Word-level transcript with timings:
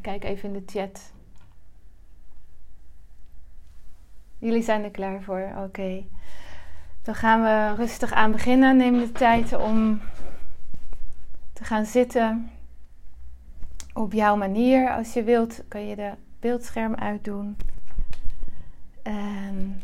Kijk 0.00 0.24
even 0.24 0.54
in 0.54 0.64
de 0.64 0.72
chat. 0.72 1.12
Jullie 4.38 4.62
zijn 4.62 4.84
er 4.84 4.90
klaar 4.90 5.22
voor? 5.22 5.52
Oké. 5.64 6.04
Dan 7.02 7.14
gaan 7.14 7.42
we 7.42 7.82
rustig 7.82 8.12
aan 8.12 8.32
beginnen. 8.32 8.76
Neem 8.76 8.98
de 8.98 9.12
tijd 9.12 9.56
om 9.56 10.00
te 11.52 11.64
gaan 11.64 11.84
zitten 11.84 12.50
op 13.94 14.12
jouw 14.12 14.36
manier. 14.36 14.90
Als 14.90 15.12
je 15.12 15.22
wilt, 15.22 15.62
kan 15.68 15.86
je 15.86 15.96
de 15.96 16.12
beeldscherm 16.40 16.94
uitdoen. 16.94 17.56
En 19.02 19.82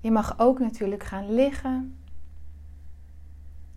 je 0.00 0.10
mag 0.10 0.38
ook 0.38 0.58
natuurlijk 0.58 1.04
gaan 1.04 1.34
liggen. 1.34 1.98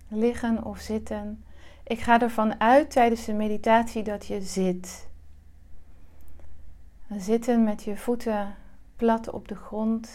Liggen 0.07 0.63
of 0.63 0.79
zitten. 0.79 1.43
Ik 1.89 1.99
ga 1.99 2.21
ervan 2.21 2.59
uit 2.59 2.91
tijdens 2.91 3.25
de 3.25 3.33
meditatie 3.33 4.03
dat 4.03 4.25
je 4.25 4.41
zit. 4.41 5.07
Zitten 7.17 7.63
met 7.63 7.83
je 7.83 7.97
voeten 7.97 8.55
plat 8.95 9.29
op 9.29 9.47
de 9.47 9.55
grond. 9.55 10.09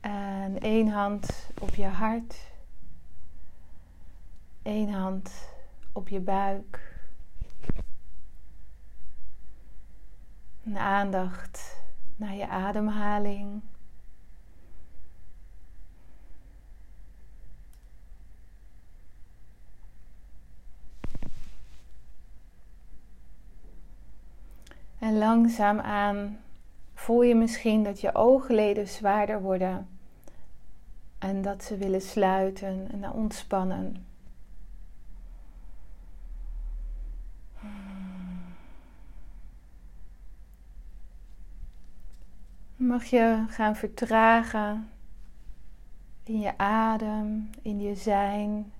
En 0.00 0.60
één 0.60 0.88
hand 0.88 1.50
op 1.60 1.74
je 1.74 1.86
hart. 1.86 2.52
Eén 4.62 4.92
hand 4.92 5.30
op 5.92 6.08
je 6.08 6.20
buik. 6.20 7.00
Een 10.64 10.78
aandacht 10.78 11.82
naar 12.16 12.34
je 12.34 12.48
ademhaling. 12.48 13.62
En 25.02 25.18
langzaamaan 25.18 26.38
voel 26.94 27.22
je 27.22 27.34
misschien 27.34 27.82
dat 27.82 28.00
je 28.00 28.14
oogleden 28.14 28.88
zwaarder 28.88 29.40
worden 29.40 29.88
en 31.18 31.42
dat 31.42 31.64
ze 31.64 31.76
willen 31.76 32.00
sluiten 32.00 32.88
en 32.92 33.10
ontspannen. 33.12 34.06
Mag 42.76 43.04
je 43.04 43.44
gaan 43.48 43.76
vertragen 43.76 44.90
in 46.22 46.40
je 46.40 46.58
adem, 46.58 47.50
in 47.62 47.80
je 47.80 47.94
zijn. 47.94 48.72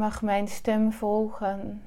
Mag 0.00 0.22
mijn 0.22 0.48
stem 0.48 0.92
volgen. 0.92 1.82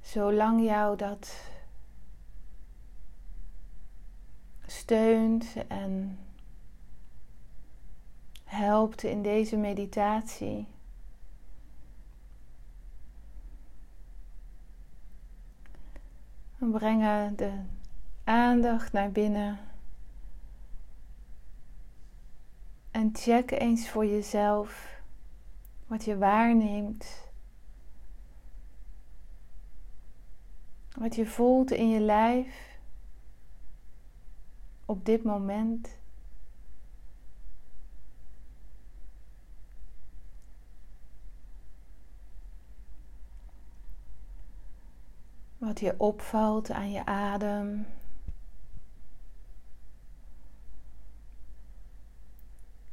Zolang 0.00 0.64
jou 0.64 0.96
dat 0.96 1.50
steunt 4.66 5.54
en 5.68 6.18
helpt 8.44 9.02
in 9.02 9.22
deze 9.22 9.56
meditatie. 9.56 10.66
We 16.56 16.66
brengen 16.66 17.36
de 17.36 17.52
aandacht 18.24 18.92
naar 18.92 19.10
binnen. 19.10 19.69
En 23.00 23.10
check 23.12 23.50
eens 23.50 23.88
voor 23.88 24.06
jezelf 24.06 25.00
wat 25.86 26.04
je 26.04 26.18
waarneemt. 26.18 27.28
Wat 30.98 31.14
je 31.14 31.26
voelt 31.26 31.70
in 31.70 31.88
je 31.88 32.00
lijf 32.00 32.78
op 34.84 35.04
dit 35.04 35.24
moment. 35.24 35.96
Wat 45.58 45.80
je 45.80 45.94
opvalt 45.98 46.70
aan 46.70 46.90
je 46.90 47.06
adem. 47.06 47.86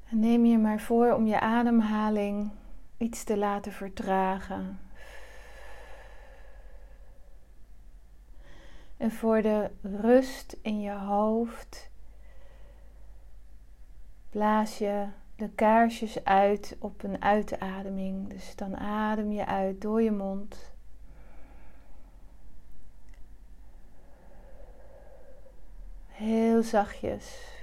En 0.10 0.20
neem 0.20 0.46
je 0.46 0.58
maar 0.58 0.80
voor 0.80 1.14
om 1.14 1.26
je 1.26 1.40
ademhaling 1.40 2.52
iets 2.98 3.24
te 3.24 3.38
laten 3.38 3.72
vertragen. 3.72 4.80
En 8.98 9.12
voor 9.12 9.42
de 9.42 9.72
rust 9.82 10.58
in 10.62 10.82
je 10.82 10.92
hoofd 10.92 11.90
blaas 14.30 14.78
je 14.78 15.08
de 15.36 15.50
kaarsjes 15.50 16.24
uit 16.24 16.76
op 16.80 17.04
een 17.04 17.22
uitademing. 17.22 18.30
Dus 18.30 18.56
dan 18.56 18.78
adem 18.78 19.32
je 19.32 19.46
uit 19.46 19.82
door 19.82 20.02
je 20.02 20.12
mond. 20.12 20.72
Heel 26.08 26.64
zachtjes. 26.64 27.57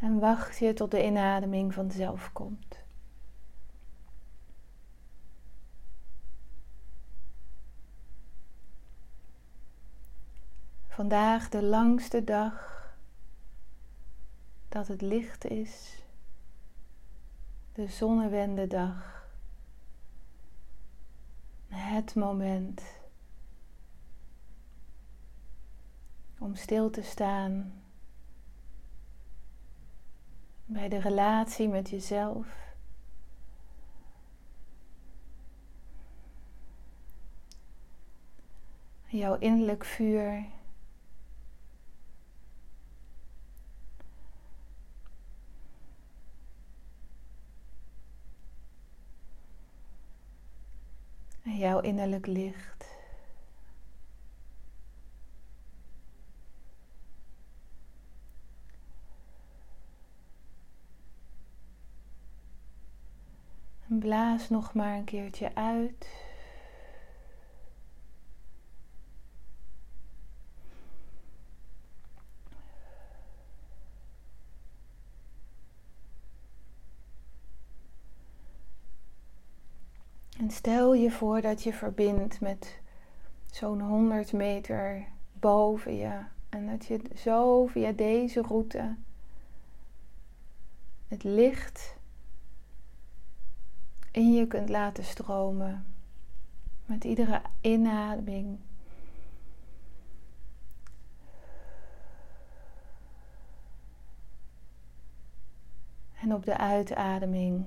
En 0.00 0.18
wacht 0.18 0.58
je 0.58 0.72
tot 0.72 0.90
de 0.90 1.04
inademing 1.04 1.74
vanzelf 1.74 2.32
komt. 2.32 2.78
Vandaag 10.88 11.48
de 11.48 11.62
langste 11.62 12.24
dag 12.24 12.78
dat 14.68 14.88
het 14.88 15.00
licht 15.00 15.44
is. 15.44 16.02
De 17.72 17.86
zonnewendedag. 17.86 19.26
Het 21.66 22.14
moment 22.14 22.82
om 26.38 26.54
stil 26.54 26.90
te 26.90 27.02
staan 27.02 27.82
bij 30.70 30.88
de 30.88 30.98
relatie 30.98 31.68
met 31.68 31.90
jezelf. 31.90 32.46
Jouw 39.06 39.38
innerlijk 39.38 39.84
vuur. 39.84 40.44
En 51.42 51.56
jouw 51.56 51.80
innerlijk 51.80 52.26
licht. 52.26 52.77
Blaas 63.88 64.48
nog 64.48 64.74
maar 64.74 64.96
een 64.96 65.04
keertje 65.04 65.54
uit. 65.54 66.26
En 80.38 80.50
stel 80.50 80.94
je 80.94 81.10
voor 81.10 81.40
dat 81.40 81.62
je 81.62 81.72
verbindt 81.72 82.40
met 82.40 82.80
zo'n 83.50 83.80
100 83.80 84.32
meter 84.32 85.06
boven 85.32 85.96
je. 85.96 86.20
En 86.48 86.66
dat 86.66 86.86
je 86.86 87.00
zo 87.16 87.66
via 87.66 87.92
deze 87.92 88.42
route 88.42 88.96
het 91.08 91.22
licht 91.24 91.97
in 94.10 94.32
je 94.34 94.46
kunt 94.46 94.68
laten 94.68 95.04
stromen. 95.04 95.86
Met 96.84 97.04
iedere 97.04 97.42
inademing. 97.60 98.58
En 106.20 106.34
op 106.34 106.44
de 106.44 106.56
uitademing 106.56 107.66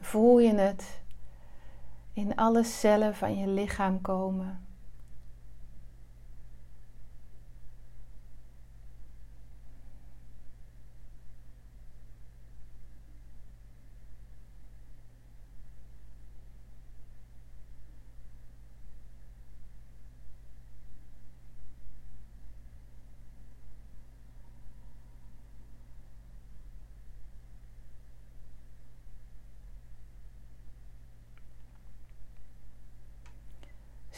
voel 0.00 0.38
je 0.38 0.54
het 0.54 1.02
in 2.12 2.36
alle 2.36 2.62
cellen 2.62 3.14
van 3.14 3.38
je 3.38 3.46
lichaam 3.46 4.00
komen. 4.00 4.69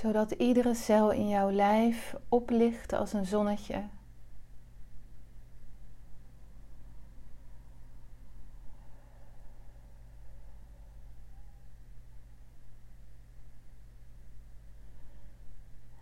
Zodat 0.02 0.31
iedere 0.31 0.75
cel 0.75 1.10
in 1.10 1.28
jouw 1.28 1.50
lijf 1.50 2.14
oplicht 2.28 2.93
als 2.93 3.12
een 3.12 3.26
zonnetje. 3.26 3.84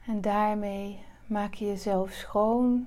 En 0.06 0.20
daarmee 0.20 1.04
maak 1.26 1.54
je 1.54 1.66
jezelf 1.66 2.10
schoon 2.12 2.86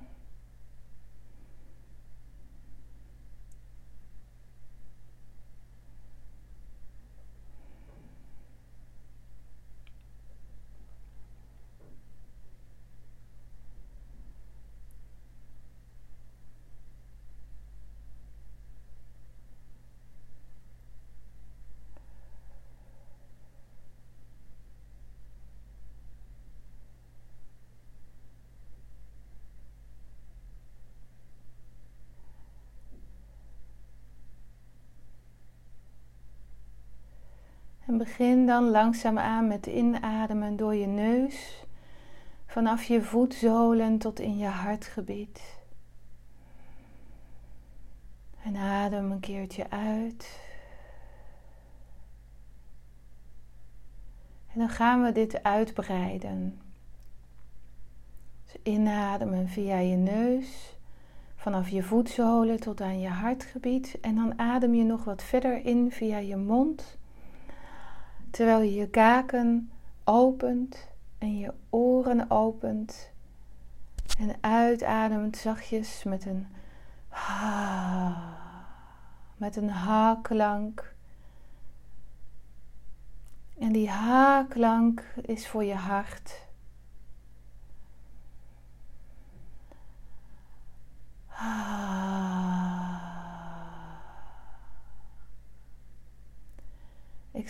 Begin 37.97 38.45
dan 38.45 38.69
langzaam 38.69 39.17
aan 39.17 39.47
met 39.47 39.65
inademen 39.65 40.55
door 40.55 40.75
je 40.75 40.87
neus, 40.87 41.65
vanaf 42.45 42.83
je 42.83 43.01
voetzolen 43.01 43.97
tot 43.97 44.19
in 44.19 44.37
je 44.37 44.47
hartgebied. 44.47 45.59
En 48.43 48.55
adem 48.55 49.11
een 49.11 49.19
keertje 49.19 49.69
uit. 49.69 50.39
En 54.53 54.59
dan 54.59 54.69
gaan 54.69 55.03
we 55.03 55.11
dit 55.11 55.43
uitbreiden. 55.43 56.61
Dus 58.43 58.61
inademen 58.63 59.47
via 59.47 59.77
je 59.77 59.95
neus, 59.95 60.77
vanaf 61.35 61.69
je 61.69 61.83
voetzolen 61.83 62.59
tot 62.59 62.81
aan 62.81 62.99
je 62.99 63.09
hartgebied. 63.09 63.97
En 64.01 64.15
dan 64.15 64.39
adem 64.39 64.73
je 64.73 64.83
nog 64.83 65.03
wat 65.03 65.23
verder 65.23 65.65
in 65.65 65.91
via 65.91 66.17
je 66.17 66.35
mond 66.35 67.01
terwijl 68.33 68.61
je 68.61 68.73
je 68.73 68.89
kaken 68.89 69.71
opent 70.03 70.87
en 71.17 71.37
je 71.37 71.53
oren 71.69 72.31
opent 72.31 73.11
en 74.19 74.35
uitademt 74.41 75.37
zachtjes 75.37 76.03
met 76.03 76.25
een 76.25 76.47
ha, 77.07 78.37
met 79.37 79.55
een 79.55 79.69
ha-klank. 79.69 80.95
En 83.59 83.71
die 83.71 83.89
ha-klank 83.89 85.03
is 85.21 85.47
voor 85.47 85.63
je 85.63 85.75
hart. 85.75 86.45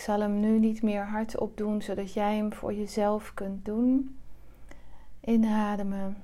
Zal 0.04 0.20
hem 0.20 0.40
nu 0.40 0.60
niet 0.60 0.82
meer 0.82 1.06
hardop 1.06 1.58
doen, 1.58 1.82
zodat 1.82 2.14
jij 2.14 2.36
hem 2.36 2.54
voor 2.54 2.74
jezelf 2.74 3.34
kunt 3.34 3.66
doen. 3.66 4.20
Inademen. 5.20 6.18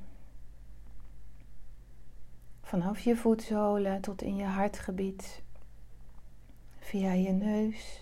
Vanaf 2.62 3.00
je 3.00 3.16
voetzolen 3.16 4.02
tot 4.02 4.22
in 4.22 4.36
je 4.36 4.46
hartgebied. 4.46 5.42
Via 6.80 7.12
je 7.12 7.32
neus. 7.32 8.02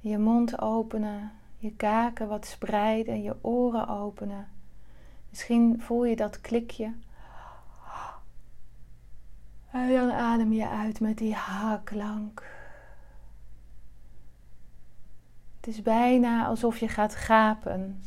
Je 0.00 0.18
mond 0.18 0.60
openen. 0.60 1.32
Je 1.56 1.72
kaken 1.72 2.28
wat 2.28 2.46
spreiden. 2.46 3.22
Je 3.22 3.36
oren 3.40 3.88
openen. 3.88 4.48
Misschien 5.28 5.80
voel 5.80 6.04
je 6.04 6.16
dat 6.16 6.40
klikje. 6.40 6.94
En 9.70 9.92
dan 9.92 10.10
adem 10.12 10.52
je 10.52 10.68
uit 10.68 11.00
met 11.00 11.18
die 11.18 11.34
ha-klank. 11.34 12.59
Het 15.60 15.68
is 15.68 15.82
bijna 15.82 16.46
alsof 16.46 16.78
je 16.78 16.88
gaat 16.88 17.14
gapen. 17.14 18.02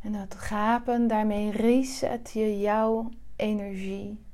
En 0.00 0.12
dat 0.12 0.34
gapen, 0.34 1.06
daarmee 1.06 1.50
reset 1.50 2.30
je 2.32 2.58
jouw 2.58 3.10
energie. 3.36 4.25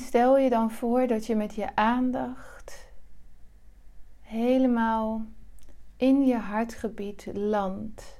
Stel 0.00 0.38
je 0.38 0.50
dan 0.50 0.70
voor 0.70 1.06
dat 1.06 1.26
je 1.26 1.36
met 1.36 1.54
je 1.54 1.76
aandacht 1.76 2.88
helemaal 4.20 5.26
in 5.96 6.26
je 6.26 6.36
hartgebied 6.36 7.26
landt. 7.32 8.19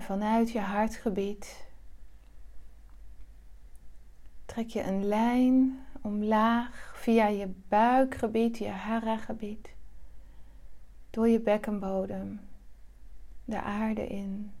Vanuit 0.00 0.50
je 0.50 0.60
hartgebied 0.60 1.68
trek 4.50 4.68
je 4.68 4.82
een 4.82 5.04
lijn 5.04 5.86
omlaag 6.00 6.92
via 6.96 7.26
je 7.26 7.48
buikgebied, 7.68 8.58
je 8.58 8.68
hara-gebied, 8.68 9.74
door 11.10 11.28
je 11.28 11.40
bekkenbodem, 11.40 12.40
de 13.44 13.62
aarde 13.62 14.06
in. 14.06 14.52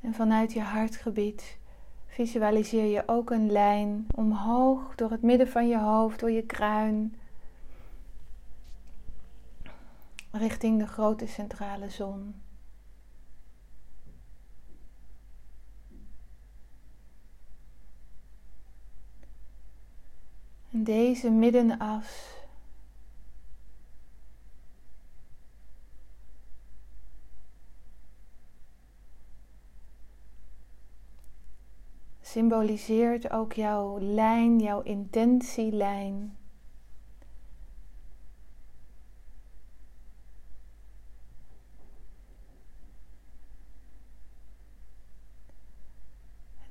En 0.00 0.14
vanuit 0.14 0.52
je 0.52 0.60
hartgebied 0.60 1.58
visualiseer 2.06 2.86
je 2.86 3.02
ook 3.06 3.30
een 3.30 3.50
lijn 3.52 4.06
omhoog 4.14 4.94
door 4.94 5.10
het 5.10 5.22
midden 5.22 5.48
van 5.48 5.68
je 5.68 5.78
hoofd, 5.78 6.20
door 6.20 6.30
je 6.30 6.46
kruin, 6.46 7.19
richting 10.30 10.78
de 10.78 10.86
grote 10.86 11.26
centrale 11.26 11.90
zon. 11.90 12.34
En 20.72 20.84
deze 20.84 21.30
middenas 21.30 22.38
symboliseert 32.20 33.30
ook 33.30 33.52
jouw 33.52 33.98
lijn, 33.98 34.58
jouw 34.58 34.82
intentielijn. 34.82 36.39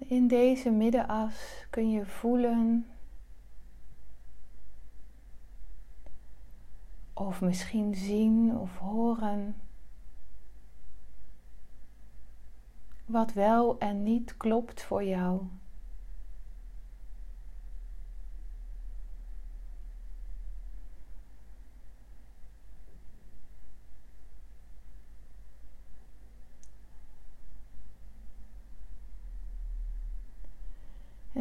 In 0.10 0.28
deze 0.28 0.70
middenas 0.70 1.66
kun 1.70 1.90
je 1.90 2.06
voelen 2.06 2.88
of 7.14 7.42
misschien 7.42 7.96
zien 7.96 8.58
of 8.58 8.78
horen 8.78 9.56
wat 13.06 13.34
wel 13.34 13.80
en 13.80 14.04
niet 14.04 14.38
klopt 14.38 14.84
voor 14.84 15.04
jou. 15.04 15.42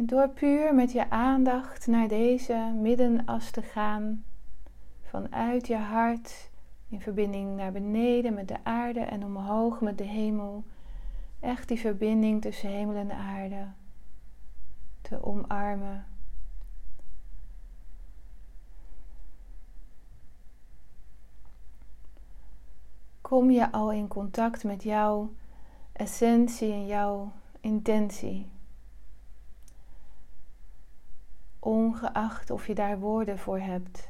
Door 0.09 0.29
puur 0.29 0.75
met 0.75 0.91
je 0.91 1.09
aandacht 1.09 1.87
naar 1.87 2.07
deze 2.07 2.71
middenas 2.75 3.51
te 3.51 3.61
gaan, 3.61 4.23
vanuit 5.03 5.67
je 5.67 5.75
hart 5.75 6.49
in 6.87 7.01
verbinding 7.01 7.55
naar 7.55 7.71
beneden 7.71 8.33
met 8.33 8.47
de 8.47 8.63
aarde 8.63 8.99
en 8.99 9.25
omhoog 9.25 9.81
met 9.81 9.97
de 9.97 10.03
hemel, 10.03 10.63
echt 11.39 11.67
die 11.67 11.79
verbinding 11.79 12.41
tussen 12.41 12.69
hemel 12.69 12.95
en 12.95 13.11
aarde 13.11 13.67
te 15.01 15.23
omarmen. 15.23 16.05
Kom 23.21 23.51
je 23.51 23.71
al 23.71 23.91
in 23.91 24.07
contact 24.07 24.63
met 24.63 24.83
jouw 24.83 25.33
essentie 25.91 26.71
en 26.71 26.85
jouw 26.85 27.31
intentie? 27.59 28.58
Ongeacht 31.59 32.49
of 32.49 32.67
je 32.67 32.75
daar 32.75 32.99
woorden 32.99 33.37
voor 33.37 33.59
hebt. 33.59 34.08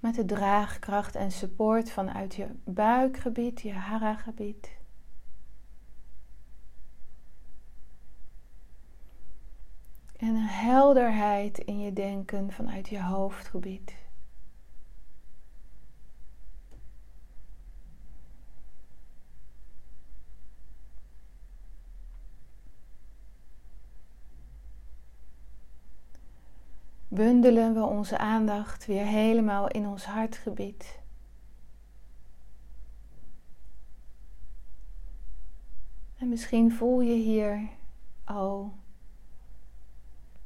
Met 0.00 0.14
de 0.14 0.24
draagkracht 0.24 1.14
en 1.14 1.30
support 1.30 1.90
vanuit 1.90 2.34
je 2.34 2.46
buikgebied, 2.64 3.60
je 3.60 3.72
hara-gebied. 3.72 4.78
En 10.16 10.28
een 10.28 10.46
helderheid 10.46 11.58
in 11.58 11.80
je 11.80 11.92
denken 11.92 12.52
vanuit 12.52 12.88
je 12.88 13.02
hoofdgebied. 13.02 13.94
Bundelen 27.20 27.74
we 27.74 27.82
onze 27.82 28.18
aandacht 28.18 28.86
weer 28.86 29.04
helemaal 29.04 29.68
in 29.68 29.86
ons 29.86 30.04
hartgebied. 30.04 31.00
En 36.16 36.28
misschien 36.28 36.72
voel 36.72 37.00
je 37.00 37.14
hier 37.14 37.68
al 38.24 38.72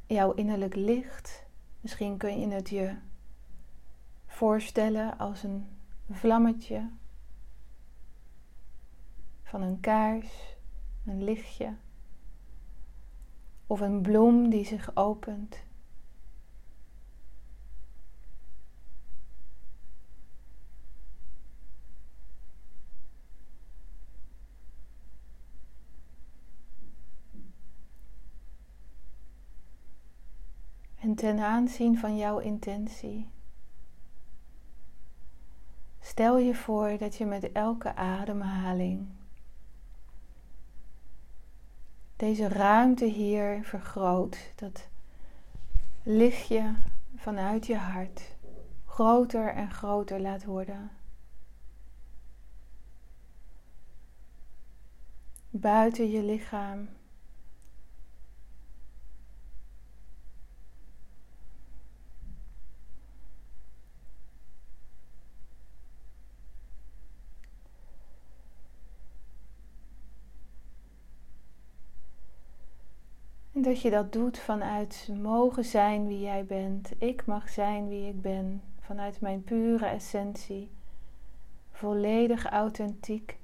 jouw 0.07 0.33
innerlijk 0.33 0.75
licht. 0.75 1.47
Misschien 1.81 2.17
kun 2.17 2.41
je 2.41 2.49
het 2.49 2.69
je 2.69 2.95
voorstellen 4.27 5.19
als 5.19 5.43
een 5.43 5.67
vlammetje 6.11 6.89
van 9.43 9.63
een 9.63 9.81
kaars, 9.81 10.57
een 11.07 11.25
lichtje 11.25 11.75
of 13.67 13.81
een 13.81 14.03
bloem 14.03 14.49
die 14.49 14.65
zich 14.65 14.97
opent. 14.97 15.65
En 31.15 31.21
ten 31.21 31.39
aanzien 31.39 31.99
van 31.99 32.17
jouw 32.17 32.39
intentie, 32.39 33.29
stel 36.01 36.39
je 36.39 36.55
voor 36.55 36.99
dat 36.99 37.17
je 37.17 37.25
met 37.25 37.53
elke 37.53 37.95
ademhaling 37.95 39.07
deze 42.17 42.49
ruimte 42.49 43.05
hier 43.05 43.65
vergroot, 43.65 44.53
dat 44.55 44.89
lichtje 46.03 46.75
vanuit 47.17 47.67
je 47.67 47.77
hart 47.77 48.37
groter 48.87 49.49
en 49.49 49.71
groter 49.71 50.21
laat 50.21 50.45
worden. 50.45 50.91
Buiten 55.51 56.11
je 56.11 56.23
lichaam 56.23 56.89
dat 73.75 73.83
je 73.83 73.91
dat 73.91 74.13
doet 74.13 74.39
vanuit 74.39 75.09
mogen 75.21 75.65
zijn 75.65 76.07
wie 76.07 76.21
jij 76.21 76.45
bent. 76.45 76.91
Ik 76.99 77.27
mag 77.27 77.49
zijn 77.49 77.89
wie 77.89 78.09
ik 78.09 78.23
ben. 78.23 78.63
Vanuit 78.81 79.21
mijn 79.21 79.45
pure 79.45 79.87
essentie. 79.87 80.71
Volledig 81.73 82.47
authentiek. 82.47 83.37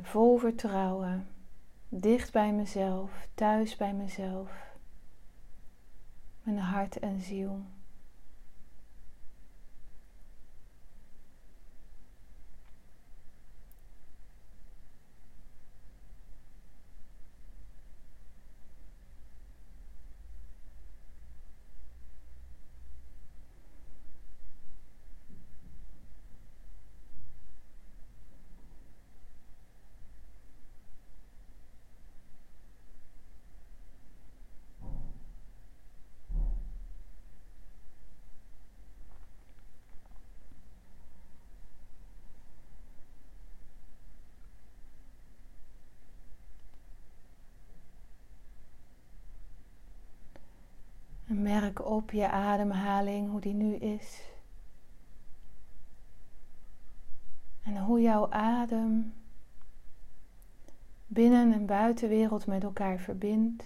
Vol 0.00 0.38
vertrouwen. 0.38 1.28
Dicht 1.88 2.32
bij 2.32 2.52
mezelf. 2.52 3.10
Thuis 3.34 3.76
bij 3.76 3.92
mezelf. 3.92 4.50
Mijn 6.42 6.58
hart 6.58 6.98
en 6.98 7.20
ziel. 7.20 7.60
En 51.30 51.42
merk 51.42 51.84
op 51.84 52.10
je 52.10 52.28
ademhaling, 52.28 53.30
hoe 53.30 53.40
die 53.40 53.54
nu 53.54 53.74
is. 53.74 54.22
En 57.62 57.76
hoe 57.78 58.00
jouw 58.00 58.30
adem 58.30 59.12
binnen- 61.06 61.52
en 61.52 61.66
buitenwereld 61.66 62.46
met 62.46 62.62
elkaar 62.62 62.98
verbindt. 62.98 63.64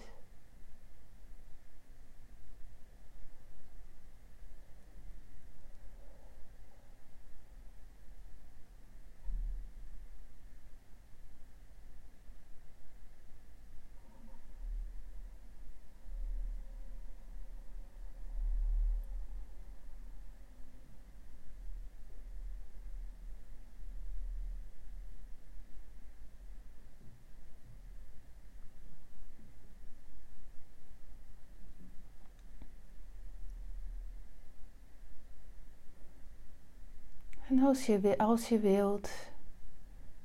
En 37.54 37.54
als 37.67 37.87
je, 37.87 38.19
als 38.19 38.49
je 38.49 38.59
wilt, 38.59 39.11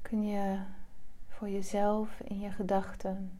kun 0.01 0.23
je 0.23 0.59
voor 1.27 1.49
jezelf 1.49 2.19
in 2.19 2.39
je 2.39 2.51
gedachten 2.51 3.39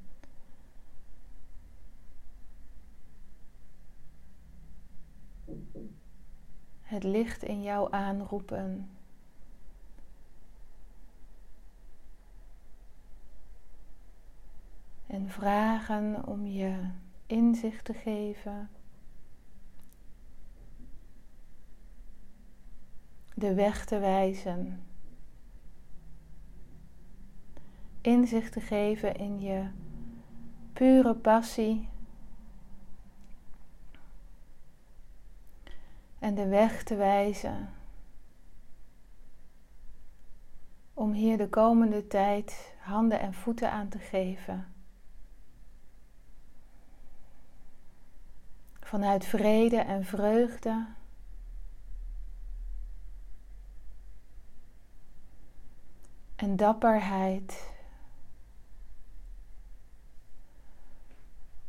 het 6.90 7.04
licht 7.04 7.44
in 7.44 7.62
jou 7.62 7.92
aanroepen. 7.92 8.90
En 15.08 15.30
vragen 15.30 16.28
om 16.28 16.46
je 16.46 16.90
inzicht 17.26 17.86
te 17.86 17.94
geven. 17.94 18.70
De 23.40 23.54
weg 23.54 23.86
te 23.86 24.00
wijzen. 24.00 24.84
Inzicht 28.02 28.52
te 28.52 28.62
geven 28.62 29.16
in 29.16 29.40
je 29.40 29.70
pure 30.74 31.16
passie 31.16 31.90
en 36.20 36.36
de 36.36 36.48
weg 36.48 36.84
te 36.84 36.96
wijzen 36.96 37.70
om 40.94 41.12
hier 41.12 41.38
de 41.38 41.50
komende 41.50 42.08
tijd 42.08 42.76
handen 42.80 43.20
en 43.20 43.34
voeten 43.34 43.72
aan 43.72 43.90
te 43.90 44.00
geven. 44.00 44.74
Vanuit 48.80 49.26
vrede 49.26 49.78
en 49.78 50.06
vreugde. 50.06 50.98
En 56.40 56.56
dapperheid. 56.56 57.74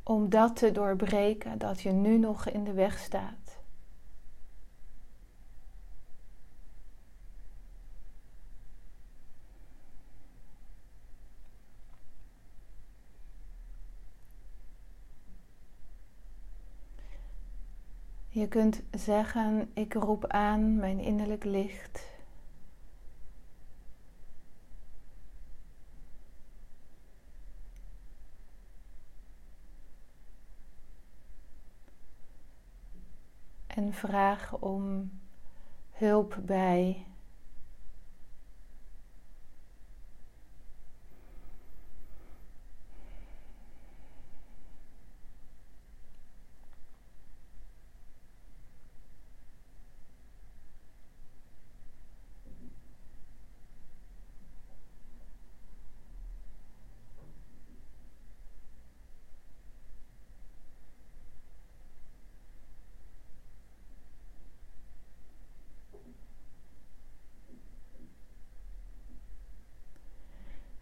Om 0.03 0.29
dat 0.29 0.57
te 0.57 0.73
doorbreken 0.73 1.59
dat 1.59 1.81
je 1.81 1.91
nu 1.91 2.19
nog 2.19 2.49
in 2.49 2.65
de 2.65 2.73
weg 2.73 2.99
staat. 2.99 3.59
Je 18.29 18.49
kunt 18.49 18.83
zeggen: 18.91 19.71
Ik 19.75 19.95
roep 19.95 20.27
aan 20.27 20.77
mijn 20.77 21.01
innerlijk 21.01 21.45
licht. 21.45 22.20
Vraag 33.93 34.57
om 34.59 35.11
hulp 35.91 36.37
bij 36.43 37.07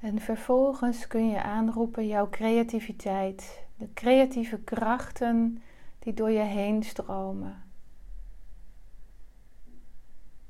En 0.08 0.20
vervolgens 0.20 1.06
kun 1.06 1.28
je 1.28 1.42
aanroepen 1.42 2.06
jouw 2.06 2.28
creativiteit, 2.28 3.66
de 3.76 3.92
creatieve 3.92 4.58
krachten 4.58 5.62
die 5.98 6.14
door 6.14 6.30
je 6.30 6.42
heen 6.42 6.82
stromen. 6.82 7.62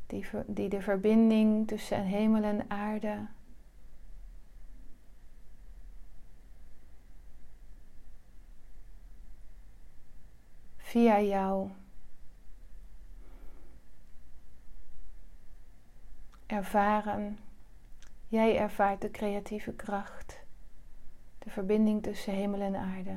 Die, 0.07 0.27
die 0.47 0.68
de 0.68 0.81
verbinding 0.81 1.66
tussen 1.66 2.03
hemel 2.03 2.42
en 2.42 2.71
aarde 2.71 3.27
via 10.77 11.21
jou 11.21 11.71
ervaren 16.47 17.38
Jij 18.29 18.57
ervaart 18.57 19.01
de 19.01 19.11
creatieve 19.11 19.73
kracht, 19.73 20.41
de 21.38 21.51
verbinding 21.51 22.03
tussen 22.03 22.33
hemel 22.33 22.61
en 22.61 22.77
aarde. 22.77 23.17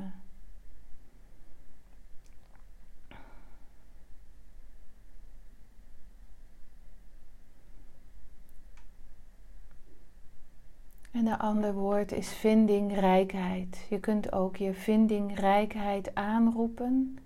En 11.10 11.26
een 11.26 11.38
ander 11.38 11.74
woord 11.74 12.12
is 12.12 12.32
vindingrijkheid. 12.32 13.86
Je 13.90 14.00
kunt 14.00 14.32
ook 14.32 14.56
je 14.56 14.74
vindingrijkheid 14.74 16.14
aanroepen 16.14 17.18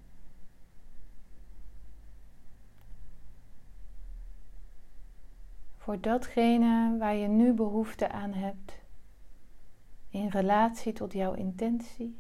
voor 5.87 6.01
datgene 6.01 6.97
waar 6.99 7.15
je 7.15 7.29
nu 7.29 7.53
behoefte 7.53 8.09
aan 8.09 8.33
hebt 8.33 8.73
in 10.09 10.29
relatie 10.29 10.93
tot 10.93 11.13
jouw 11.13 11.33
intentie 11.33 12.19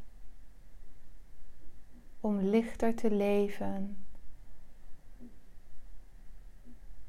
om 2.20 2.38
lichter 2.40 2.94
te 2.94 3.10
leven 3.10 4.06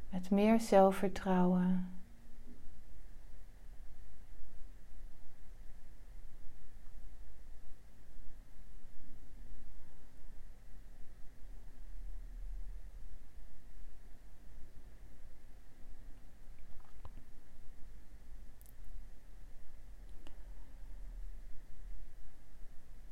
met 0.09 0.29
meer 0.29 0.59
zelfvertrouwen. 0.59 1.97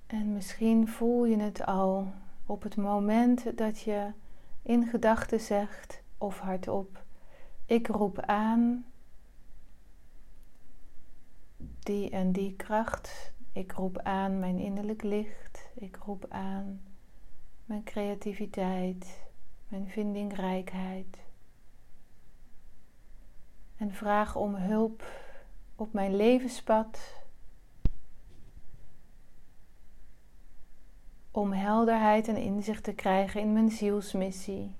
En 0.07 0.33
misschien 0.45 0.87
voel 0.87 1.25
je 1.25 1.37
het 1.37 1.65
al 1.65 2.13
op 2.45 2.63
het 2.63 2.75
moment 2.75 3.57
dat 3.57 3.79
je 3.79 4.11
in 4.61 4.87
gedachten 4.87 5.39
zegt 5.39 6.01
of 6.17 6.39
hardop: 6.39 7.03
Ik 7.65 7.87
roep 7.87 8.19
aan 8.19 8.85
die 11.79 12.09
en 12.09 12.31
die 12.31 12.55
kracht. 12.55 13.33
Ik 13.51 13.71
roep 13.71 13.97
aan 13.97 14.39
mijn 14.39 14.59
innerlijk 14.59 15.03
licht. 15.03 15.69
Ik 15.75 15.95
roep 16.05 16.25
aan 16.29 16.81
mijn 17.65 17.83
creativiteit, 17.83 19.27
mijn 19.67 19.89
vindingrijkheid. 19.89 21.17
En 23.77 23.93
vraag 23.93 24.35
om 24.35 24.55
hulp 24.55 25.03
op 25.75 25.93
mijn 25.93 26.15
levenspad 26.15 27.23
om 31.35 31.51
helderheid 31.51 32.27
en 32.27 32.37
inzicht 32.37 32.83
te 32.83 32.93
krijgen 32.93 33.41
in 33.41 33.53
mijn 33.53 33.69
zielsmissie. 33.69 34.75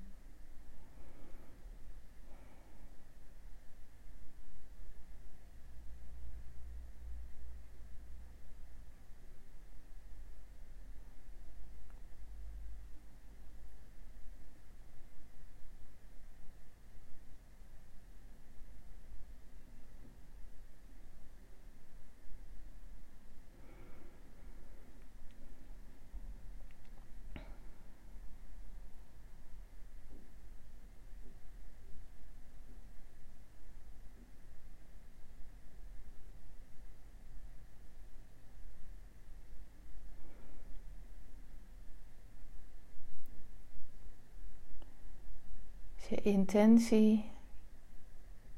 Je 46.10 46.22
intentie 46.22 47.32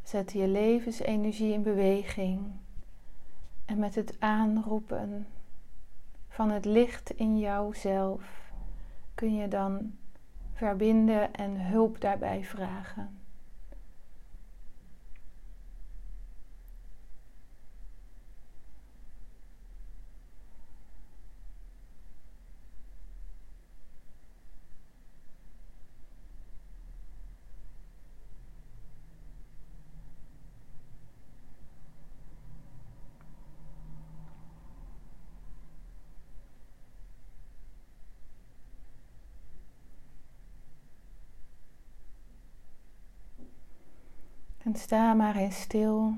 zet 0.03 0.31
je 0.31 0.47
levensenergie 0.47 1.53
in 1.53 1.63
beweging. 1.63 2.51
En 3.65 3.79
met 3.79 3.95
het 3.95 4.15
aanroepen 4.19 5.27
van 6.29 6.49
het 6.49 6.65
licht 6.65 7.10
in 7.10 7.39
jouzelf 7.39 8.51
kun 9.15 9.36
je 9.36 9.47
dan 9.47 9.93
verbinden 10.53 11.33
en 11.33 11.67
hulp 11.67 12.01
daarbij 12.01 12.43
vragen. 12.43 13.19
Sta 44.78 45.13
maar 45.13 45.36
eens 45.36 45.62
stil 45.62 46.13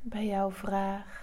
bij 0.00 0.26
jouw 0.26 0.50
vraag. 0.50 1.20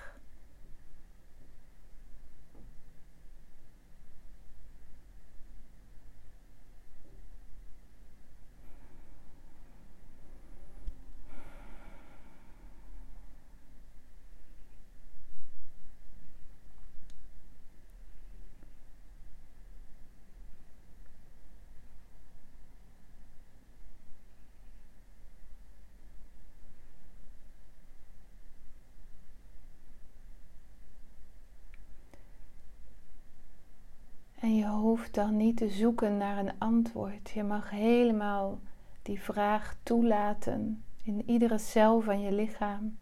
En 34.40 34.56
je 34.56 34.66
dan 35.14 35.38
niet 35.38 35.58
te 35.58 35.70
zoeken 35.70 36.18
naar 36.18 36.38
een 36.38 36.60
antwoord. 36.60 37.30
Je 37.30 37.44
mag 37.44 37.70
helemaal 37.70 38.60
die 39.02 39.22
vraag 39.22 39.76
toelaten 39.84 40.84
in 41.04 41.24
iedere 41.30 41.58
cel 41.58 42.02
van 42.02 42.22
je 42.22 42.32
lichaam. 42.32 42.98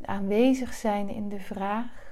Aanwezig 0.00 0.74
zijn 0.74 1.08
in 1.08 1.28
de 1.28 1.40
vraag. 1.40 2.02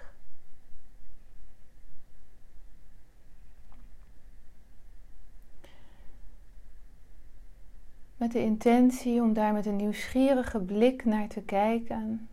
Met 8.16 8.32
de 8.32 8.40
intentie 8.40 9.22
om 9.22 9.32
daar 9.32 9.52
met 9.52 9.66
een 9.66 9.76
nieuwsgierige 9.76 10.60
blik 10.60 11.04
naar 11.04 11.28
te 11.28 11.40
kijken. 11.40 12.28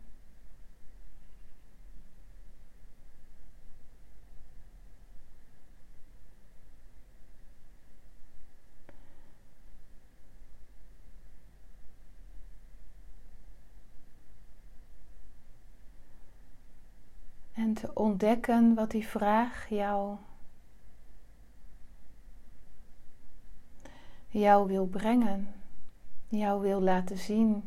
En 17.54 17.74
te 17.74 17.96
ontdekken 18.18 18.74
wat 18.74 18.92
die 18.92 19.08
vraag 19.08 19.70
jou, 19.70 20.18
jou 24.28 24.68
wil 24.68 24.86
brengen, 24.88 25.48
jou 26.28 26.62
wil 26.62 26.82
laten 26.82 27.18
zien. 27.18 27.64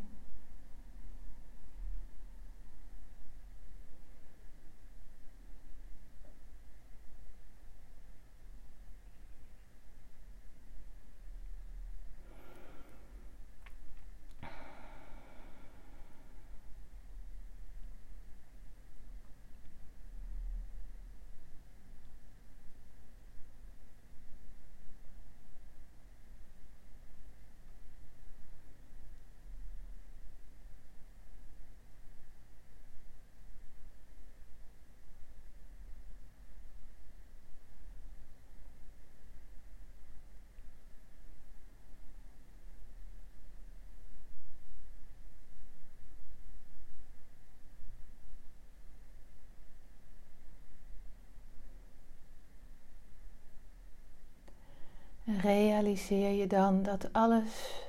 Realiseer 55.81 56.31
je 56.31 56.47
dan 56.47 56.83
dat 56.83 57.13
alles 57.13 57.83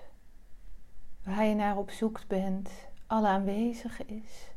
waar 1.25 1.45
je 1.45 1.55
naar 1.55 1.77
op 1.77 1.91
zoek 1.91 2.27
bent, 2.27 2.71
al 3.07 3.27
aanwezig 3.27 4.05
is. 4.05 4.51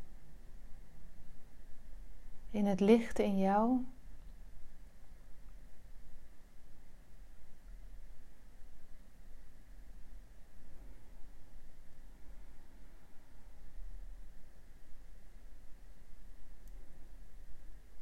In 2.50 2.66
het 2.66 2.80
licht 2.80 3.20
in 3.20 3.38
jou. 3.38 3.86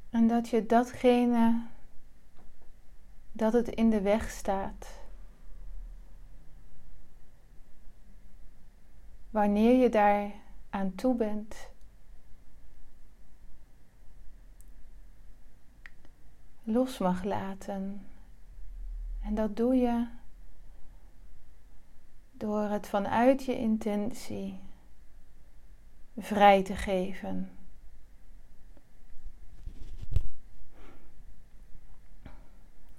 En 0.09 0.27
dat 0.27 0.49
je 0.49 0.65
datgene 0.65 1.65
dat 3.31 3.53
het 3.53 3.67
in 3.67 3.89
de 3.89 4.01
weg 4.01 4.29
staat. 4.29 5.02
Wanneer 9.33 9.81
je 9.81 9.89
daar 9.89 10.31
aan 10.69 10.95
toe 10.95 11.15
bent, 11.15 11.69
los 16.63 16.97
mag 16.97 17.23
laten. 17.23 18.05
En 19.21 19.35
dat 19.35 19.55
doe 19.55 19.75
je 19.75 20.07
door 22.31 22.63
het 22.63 22.87
vanuit 22.87 23.43
je 23.43 23.57
intentie 23.57 24.59
vrij 26.17 26.63
te 26.63 26.75
geven. 26.75 27.51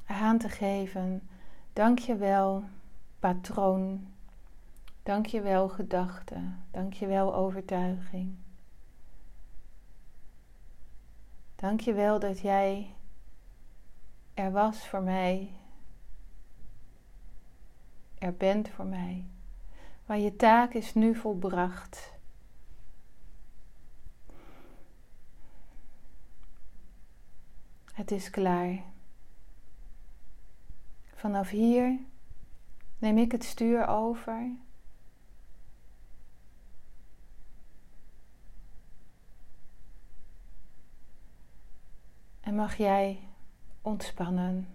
aan 0.06 0.38
te 0.38 0.48
geven. 0.48 1.28
Dank 1.72 1.98
je 1.98 2.16
wel, 2.16 2.64
patroon. 3.18 4.13
Dank 5.04 5.26
je 5.26 5.40
wel, 5.40 5.68
gedachte. 5.68 6.52
Dank 6.70 6.92
je 6.92 7.06
wel, 7.06 7.34
overtuiging. 7.34 8.36
Dank 11.56 11.80
je 11.80 11.92
wel 11.92 12.18
dat 12.18 12.40
jij 12.40 12.94
er 14.34 14.52
was 14.52 14.88
voor 14.88 15.02
mij. 15.02 15.50
Er 18.18 18.34
bent 18.34 18.68
voor 18.68 18.86
mij. 18.86 19.24
Maar 20.06 20.18
je 20.18 20.36
taak 20.36 20.74
is 20.74 20.94
nu 20.94 21.14
volbracht. 21.14 22.12
Het 27.92 28.10
is 28.10 28.30
klaar. 28.30 28.82
Vanaf 31.14 31.48
hier 31.48 31.98
neem 32.98 33.18
ik 33.18 33.32
het 33.32 33.44
stuur 33.44 33.86
over. 33.86 34.62
Mag 42.54 42.76
jij 42.76 43.18
ontspannen. 43.82 44.68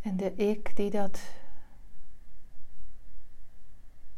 En 0.00 0.16
de 0.16 0.34
ik 0.34 0.76
die 0.76 0.90
dat 0.90 1.20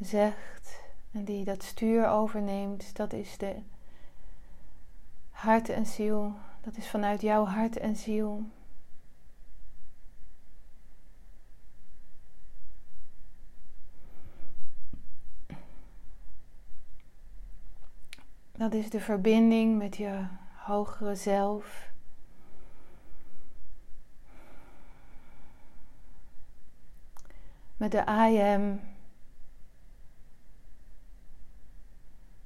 zegt 0.05 0.81
en 1.12 1.25
die 1.25 1.45
dat 1.45 1.62
stuur 1.62 2.09
overneemt, 2.09 2.97
dat 2.97 3.12
is 3.12 3.38
de 3.38 3.62
hart 5.31 5.69
en 5.69 5.87
ziel. 5.87 6.35
Dat 6.61 6.77
is 6.77 6.88
vanuit 6.88 7.21
jouw 7.21 7.45
hart 7.45 7.77
en 7.79 7.97
ziel. 7.97 8.45
Dat 18.53 18.75
is 18.75 18.91
de 18.91 19.01
verbinding 19.01 19.79
met 19.79 19.97
je 19.97 20.27
hogere 20.55 21.15
zelf. 21.15 21.91
Met 27.77 27.91
de 27.91 28.05
I 28.09 28.41
am. 28.41 28.91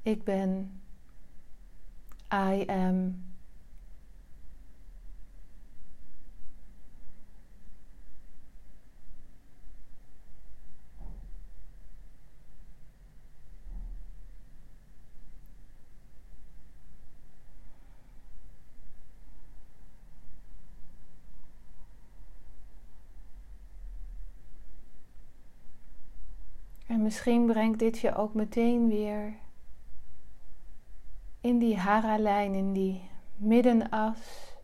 Ik 0.07 0.25
ben. 0.25 0.81
I 2.33 2.65
am. 2.67 3.25
En 26.87 27.03
misschien 27.03 27.47
brengt 27.47 27.79
dit 27.79 27.99
je 27.99 28.15
ook 28.15 28.35
meteen 28.35 28.89
weer 28.89 29.45
in 31.47 31.59
die 31.59 31.79
hara-lijn, 31.79 32.55
in 32.55 32.73
die 32.73 33.11
middenas. 33.37 34.55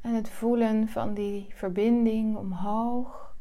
En 0.00 0.14
het 0.14 0.28
voelen 0.28 0.88
van 0.88 1.14
die 1.14 1.46
verbinding 1.54 2.36
omhoog. 2.36 3.34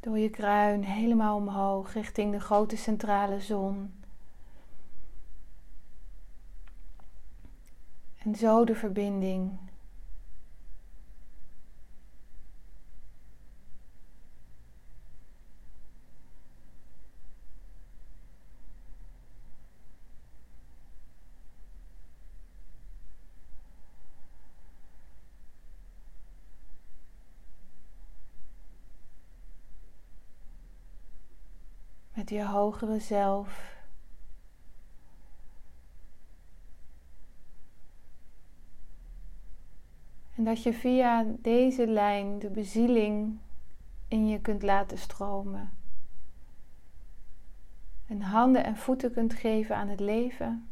Door 0.00 0.18
je 0.18 0.30
kruin 0.30 0.82
helemaal 0.82 1.36
omhoog 1.36 1.92
richting 1.92 2.32
de 2.32 2.40
grote 2.40 2.76
centrale 2.76 3.40
zon. 3.40 3.94
En 8.18 8.34
zo 8.34 8.64
de 8.64 8.74
verbinding. 8.74 9.69
Je 32.30 32.44
hogere 32.44 33.00
zelf. 33.00 33.78
En 40.34 40.44
dat 40.44 40.62
je 40.62 40.72
via 40.72 41.26
deze 41.38 41.86
lijn 41.86 42.38
de 42.38 42.50
bezieling 42.50 43.38
in 44.08 44.28
je 44.28 44.40
kunt 44.40 44.62
laten 44.62 44.98
stromen. 44.98 45.72
En 48.06 48.20
handen 48.20 48.64
en 48.64 48.76
voeten 48.76 49.12
kunt 49.12 49.34
geven 49.34 49.76
aan 49.76 49.88
het 49.88 50.00
leven. 50.00 50.68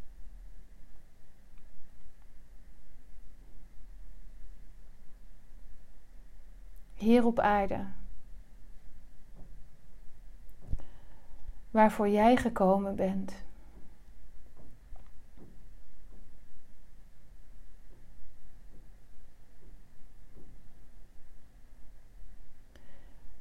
Hier 6.94 7.25
op 7.25 7.38
aarde. 7.38 7.87
Waarvoor 11.70 12.09
jij 12.09 12.37
gekomen 12.37 12.96
bent. 12.96 13.46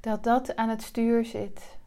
dat 0.08 0.24
dat 0.24 0.56
aan 0.56 0.70
het 0.70 0.82
stuur 0.82 1.26
zit. 1.26 1.78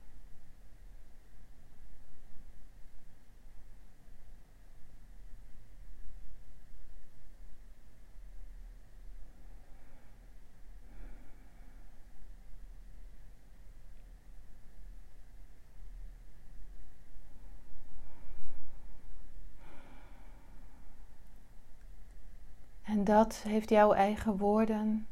En 22.90 22.99
dat 23.10 23.36
heeft 23.36 23.68
jouw 23.68 23.92
eigen 23.92 24.36
woorden 24.36 25.06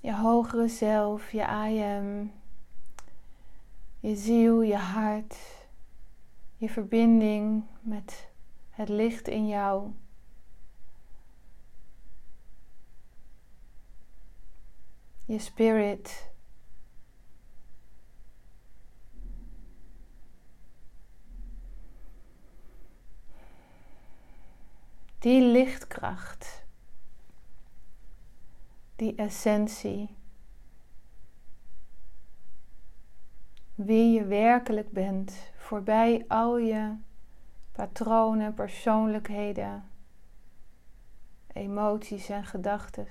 je 0.00 0.14
hogere 0.14 0.68
zelf, 0.68 1.30
je 1.30 1.40
I 1.40 1.82
am, 1.82 2.32
je 4.00 4.16
ziel, 4.16 4.62
je 4.62 4.76
hart, 4.76 5.36
je 6.56 6.68
verbinding 6.68 7.64
met 7.80 8.28
het 8.70 8.88
licht 8.88 9.28
in 9.28 9.48
jou. 9.48 9.90
Je 15.24 15.38
spirit. 15.38 16.28
Die 25.18 25.42
lichtkracht 25.42 26.59
die 29.00 29.14
essentie. 29.14 30.16
Wie 33.74 34.12
je 34.12 34.24
werkelijk 34.24 34.92
bent, 34.92 35.52
voorbij 35.56 36.24
al 36.28 36.58
je 36.58 36.96
patronen, 37.72 38.54
persoonlijkheden, 38.54 39.90
emoties 41.52 42.28
en 42.28 42.44
gedachten. 42.44 43.06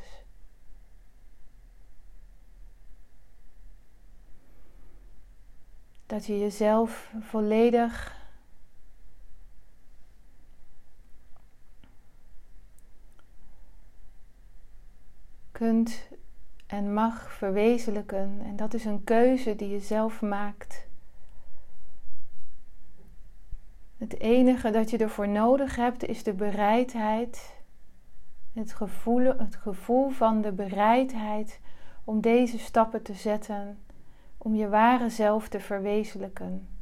Dat 6.06 6.25
je 6.25 6.39
jezelf 6.39 7.13
volledig 7.19 8.19
kunt 15.60 16.10
en 16.67 16.93
mag 16.93 17.32
verwezenlijken. 17.34 18.39
En 18.43 18.56
dat 18.56 18.74
is 18.74 18.86
een 18.86 19.04
keuze 19.04 19.56
die 19.56 19.69
je 19.69 19.80
zelf 19.80 20.22
maakt. 20.22 20.88
Het 23.98 24.19
enige 24.19 24.72
dat 24.72 24.89
je 24.89 24.98
ervoor 24.98 25.28
nodig 25.28 25.76
hebt 25.76 26.06
is 26.06 26.24
de 26.24 26.34
bereidheid, 26.34 27.56
het 28.54 28.74
gevoel, 28.74 29.38
het 29.38 29.56
gevoel 29.56 30.10
van 30.10 30.41
de 30.41 30.52
bereidheid 30.52 31.60
om 32.04 32.22
deze 32.22 32.60
stappen 32.60 33.02
te 33.02 33.13
zetten, 33.13 33.80
om 34.38 34.56
je 34.56 34.69
ware 34.69 35.10
zelf 35.10 35.48
te 35.48 35.60
verwezenlijken. 35.60 36.79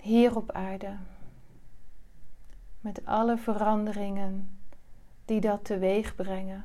Hier 0.00 0.36
op 0.36 0.50
aarde. 0.50 0.96
Met 2.80 3.06
alle 3.06 3.36
veranderingen 3.36 4.58
die 5.24 5.40
dat 5.40 5.64
teweeg 5.64 6.14
brengen. 6.14 6.64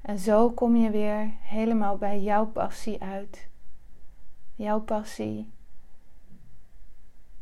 En 0.00 0.18
zo 0.18 0.50
kom 0.50 0.76
je 0.76 0.90
weer 0.90 1.30
helemaal 1.40 1.96
bij 1.96 2.20
jouw 2.20 2.46
passie 2.46 3.02
uit. 3.02 3.48
Jouw 4.54 4.80
passie 4.80 5.52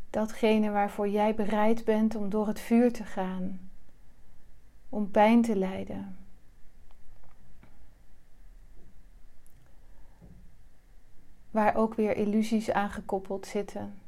datgene 0.09 0.69
waarvoor 0.69 1.09
jij 1.09 1.35
bereid 1.35 1.85
bent 1.85 2.15
om 2.15 2.29
door 2.29 2.47
het 2.47 2.59
vuur 2.59 2.93
te 2.93 3.03
gaan, 3.03 3.69
om 4.89 5.11
pijn 5.11 5.41
te 5.41 5.55
lijden. 5.55 6.17
Waar 11.51 11.75
ook 11.75 11.93
weer 11.93 12.17
illusies 12.17 12.71
aan 12.71 12.89
gekoppeld 12.89 13.45
zitten. 13.45 13.98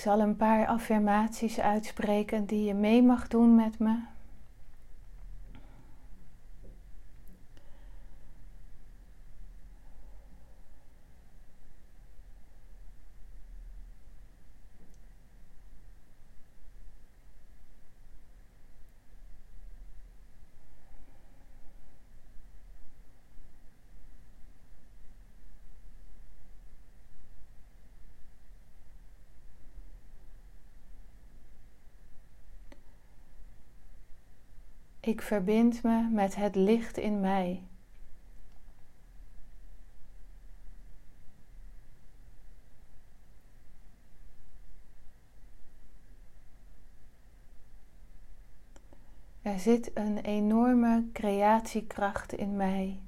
Ik 0.00 0.06
zal 0.06 0.20
een 0.20 0.36
paar 0.36 0.66
affirmaties 0.66 1.60
uitspreken 1.60 2.46
die 2.46 2.64
je 2.64 2.74
mee 2.74 3.02
mag 3.02 3.28
doen 3.28 3.54
met 3.54 3.78
me. 3.78 4.09
Ik 35.10 35.22
verbind 35.22 35.82
me 35.82 36.08
met 36.10 36.36
het 36.36 36.54
licht 36.54 36.96
in 36.96 37.20
mij. 37.20 37.62
Er 49.42 49.58
zit 49.58 49.90
een 49.94 50.18
enorme 50.18 51.08
creatiekracht 51.12 52.32
in 52.32 52.56
mij. 52.56 53.00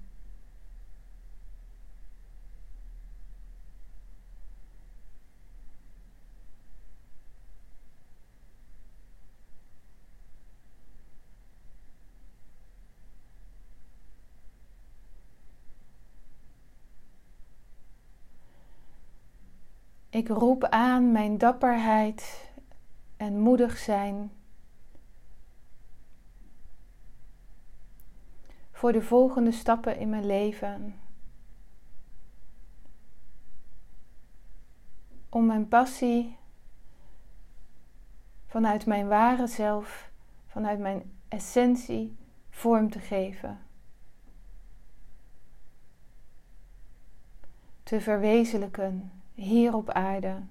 Ik 20.12 20.28
roep 20.28 20.64
aan 20.64 21.12
mijn 21.12 21.38
dapperheid 21.38 22.50
en 23.16 23.38
moedig 23.38 23.78
zijn 23.78 24.32
voor 28.72 28.92
de 28.92 29.02
volgende 29.02 29.52
stappen 29.52 29.96
in 29.96 30.10
mijn 30.10 30.26
leven. 30.26 31.00
Om 35.28 35.46
mijn 35.46 35.68
passie 35.68 36.38
vanuit 38.46 38.86
mijn 38.86 39.08
ware 39.08 39.46
zelf, 39.46 40.10
vanuit 40.46 40.78
mijn 40.78 41.12
essentie 41.28 42.16
vorm 42.50 42.90
te 42.90 43.00
geven. 43.00 43.58
Te 47.82 48.00
verwezenlijken 48.00 49.21
hier 49.42 49.74
op 49.74 49.90
aarde. 49.90 50.42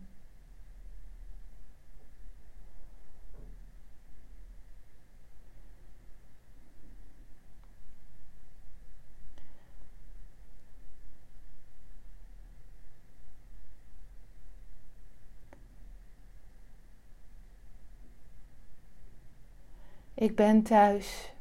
Ik 20.13 20.35
ben 20.35 20.63
thuis. 20.63 21.31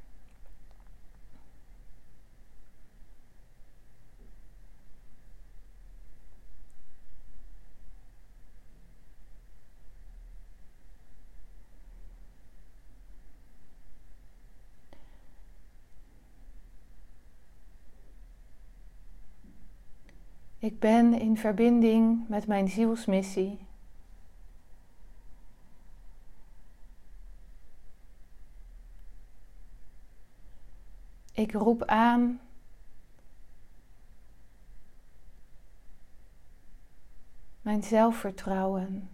Ik 20.61 20.70
ben 20.81 21.21
in 21.21 21.37
verbinding 21.37 22.29
met 22.29 22.47
mijn 22.47 22.69
zielsmissie. 22.69 23.59
Ik 31.33 31.53
roep 31.53 31.85
aan 31.85 32.41
mijn 37.63 37.83
zelfvertrouwen. 37.83 39.11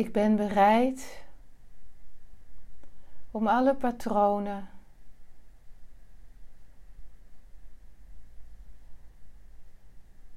Ik 0.00 0.12
ben 0.12 0.36
bereid 0.36 1.24
om 3.30 3.46
alle 3.46 3.74
patronen 3.74 4.68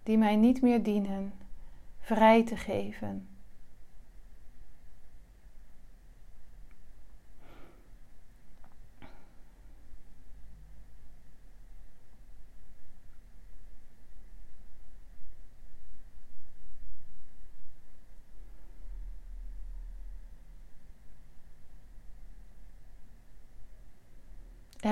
die 0.04 0.18
mij 0.18 0.36
niet 0.36 0.62
meer 0.62 0.84
dienen 0.84 1.34
vrij 2.00 2.44
te 2.46 2.58
geven. 2.58 3.33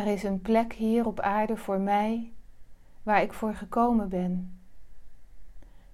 Er 0.02 0.08
is 0.08 0.24
een 0.24 0.42
plek 0.42 0.74
hier 0.74 1.06
op 1.06 1.20
aarde 1.20 1.58
voor 1.58 1.80
mij 1.80 2.32
waar 3.04 3.22
ik 3.22 3.34
voor 3.34 3.54
gekomen 3.54 4.10
ben. 4.10 4.60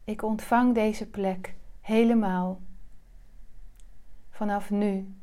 Ik 0.04 0.22
ontvang 0.24 0.74
deze 0.74 1.10
plek 1.10 1.56
helemaal. 1.82 2.62
Vanaf 4.30 4.70
nu. 4.70 5.16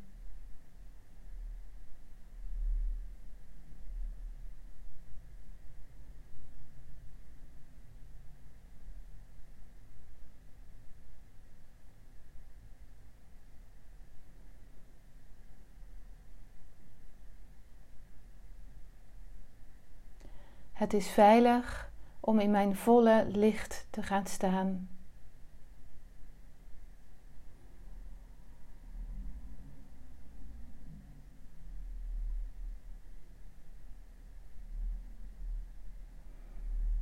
Het 20.94 21.02
is 21.02 21.10
veilig 21.10 21.90
om 22.20 22.38
in 22.38 22.50
mijn 22.50 22.76
volle 22.76 23.26
licht 23.28 23.86
te 23.90 24.02
gaan 24.02 24.26
staan. 24.26 24.88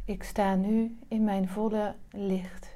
Ik 0.05 0.23
sta 0.23 0.55
nu 0.55 0.99
in 1.09 1.25
mijn 1.25 1.49
volle 1.49 1.95
licht. 2.11 2.72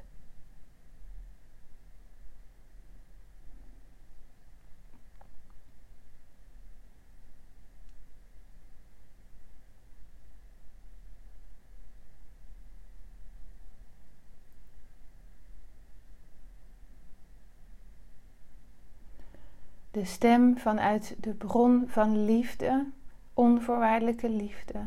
De 19.96 20.04
stem 20.04 20.58
vanuit 20.58 21.16
de 21.18 21.34
bron 21.34 21.84
van 21.88 22.24
liefde, 22.24 22.90
onvoorwaardelijke 23.34 24.28
liefde 24.28 24.86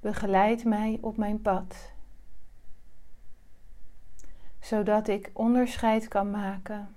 begeleid 0.00 0.64
mij 0.64 0.98
op 1.00 1.16
mijn 1.16 1.42
pad, 1.42 1.92
zodat 4.60 5.08
ik 5.08 5.30
onderscheid 5.32 6.08
kan 6.08 6.30
maken. 6.30 6.94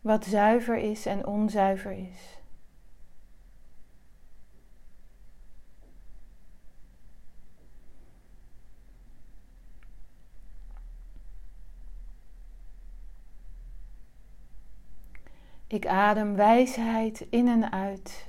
Wat 0.00 0.24
zuiver 0.24 0.76
is 0.76 1.06
en 1.06 1.26
onzuiver 1.26 1.92
is. 1.92 2.39
Ik 15.70 15.86
adem 15.86 16.34
wijsheid 16.34 17.26
in 17.30 17.48
en 17.48 17.72
uit. 17.72 18.28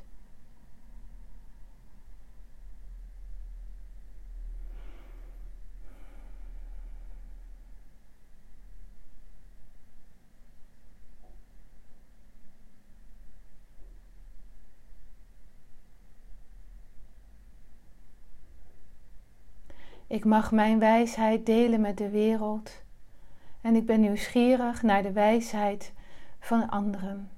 Ik 20.07 20.25
mag 20.25 20.51
mijn 20.51 20.79
wijsheid 20.79 21.45
delen 21.45 21.81
met 21.81 21.97
de 21.97 22.09
wereld 22.09 22.83
en 23.61 23.75
ik 23.75 23.85
ben 23.85 23.99
nieuwsgierig 23.99 24.81
naar 24.81 25.03
de 25.03 25.11
wijsheid 25.11 25.93
van 26.41 26.69
anderen. 26.69 27.31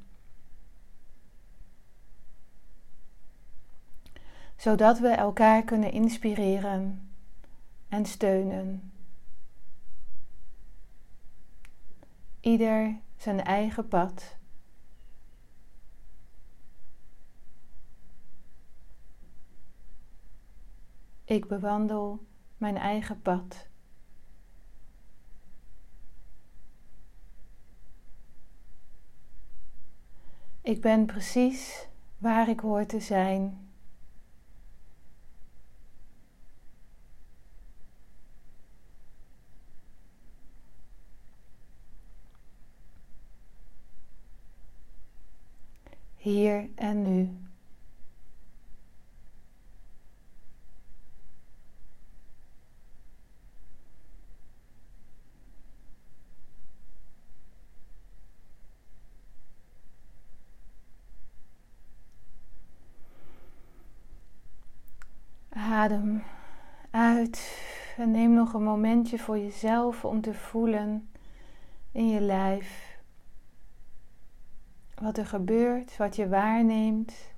Zodat 4.55 4.99
we 4.99 5.07
elkaar 5.07 5.63
kunnen 5.63 5.91
inspireren 5.91 7.11
en 7.87 8.05
steunen. 8.05 8.91
Ieder 12.39 12.99
zijn 13.17 13.43
eigen 13.43 13.87
pad. 13.87 14.35
Ik 21.25 21.47
bewandel 21.47 22.25
mijn 22.57 22.77
eigen 22.77 23.21
pad. 23.21 23.67
Ik 30.73 30.81
ben 30.81 31.05
precies 31.05 31.87
waar 32.17 32.49
ik 32.49 32.59
hoor 32.59 32.85
te 32.85 32.99
zijn. 32.99 33.69
Hier 46.15 46.69
en 46.75 47.01
nu. 47.01 47.43
Adem 65.55 66.23
uit 66.91 67.57
en 67.97 68.11
neem 68.11 68.33
een 68.53 68.63
momentje 68.63 69.19
voor 69.19 69.37
jezelf 69.37 70.05
om 70.05 70.21
te 70.21 70.33
voelen 70.33 71.09
in 71.91 72.07
je 72.07 72.21
lijf 72.21 72.97
wat 74.95 75.17
er 75.17 75.25
gebeurt, 75.25 75.97
wat 75.97 76.15
je 76.15 76.29
waarneemt. 76.29 77.31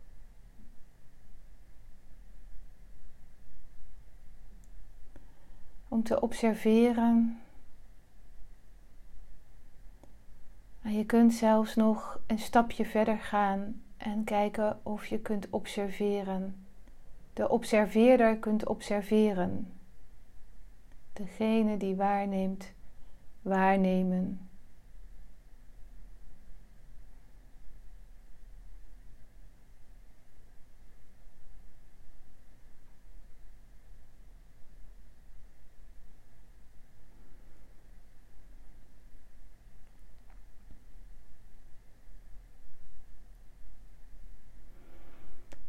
Om 5.87 6.03
te 6.03 6.21
observeren. 6.21 7.39
En 10.81 10.93
je 10.93 11.05
kunt 11.05 11.33
zelfs 11.33 11.75
nog 11.75 12.19
een 12.27 12.39
stapje 12.39 12.85
verder 12.85 13.17
gaan 13.17 13.81
en 13.97 14.23
kijken 14.23 14.79
of 14.83 15.05
je 15.05 15.19
kunt 15.19 15.49
observeren 15.49 16.65
de 17.35 17.49
observeerder 17.49 18.37
kunt 18.37 18.65
observeren. 18.65 19.74
Degene 21.15 21.77
die 21.77 21.95
waarneemt, 21.95 22.73
waarnemen. 23.41 24.49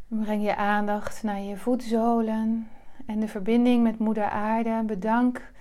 Breng 0.08 0.42
je 0.42 0.56
aandacht 0.56 1.22
naar 1.22 1.40
je 1.40 1.56
voetzolen 1.56 2.68
en 3.06 3.20
de 3.20 3.28
verbinding 3.28 3.82
met 3.82 3.98
Moeder 3.98 4.28
Aarde. 4.28 4.82
Bedank 4.86 5.52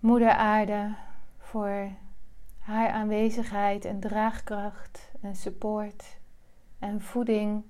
Moeder 0.00 0.30
Aarde 0.30 0.94
voor 1.38 1.88
haar 2.58 2.90
aanwezigheid 2.90 3.84
en 3.84 4.00
draagkracht 4.00 5.10
en 5.20 5.36
support 5.36 6.18
en 6.78 7.00
voeding. 7.00 7.64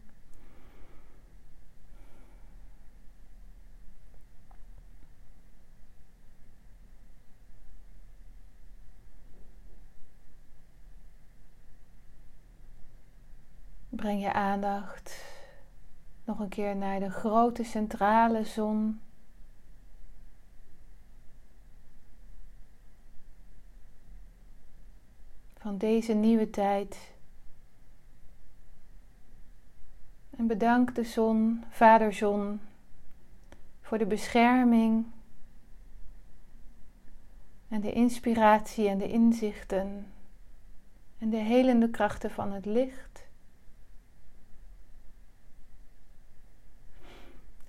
Breng 13.88 14.22
je 14.22 14.32
aandacht 14.32 15.31
nog 16.24 16.38
een 16.38 16.48
keer 16.48 16.76
naar 16.76 17.00
de 17.00 17.10
grote 17.10 17.64
centrale 17.64 18.44
zon. 18.44 19.00
Van 25.58 25.78
deze 25.78 26.12
nieuwe 26.12 26.50
tijd. 26.50 27.12
En 30.36 30.46
bedank 30.46 30.94
de 30.94 31.04
zon, 31.04 31.64
Vader 31.70 32.12
Zon, 32.12 32.60
voor 33.80 33.98
de 33.98 34.06
bescherming 34.06 35.06
en 37.68 37.80
de 37.80 37.92
inspiratie 37.92 38.88
en 38.88 38.98
de 38.98 39.08
inzichten 39.08 40.06
en 41.18 41.30
de 41.30 41.36
helende 41.36 41.90
krachten 41.90 42.30
van 42.30 42.52
het 42.52 42.66
licht. 42.66 43.21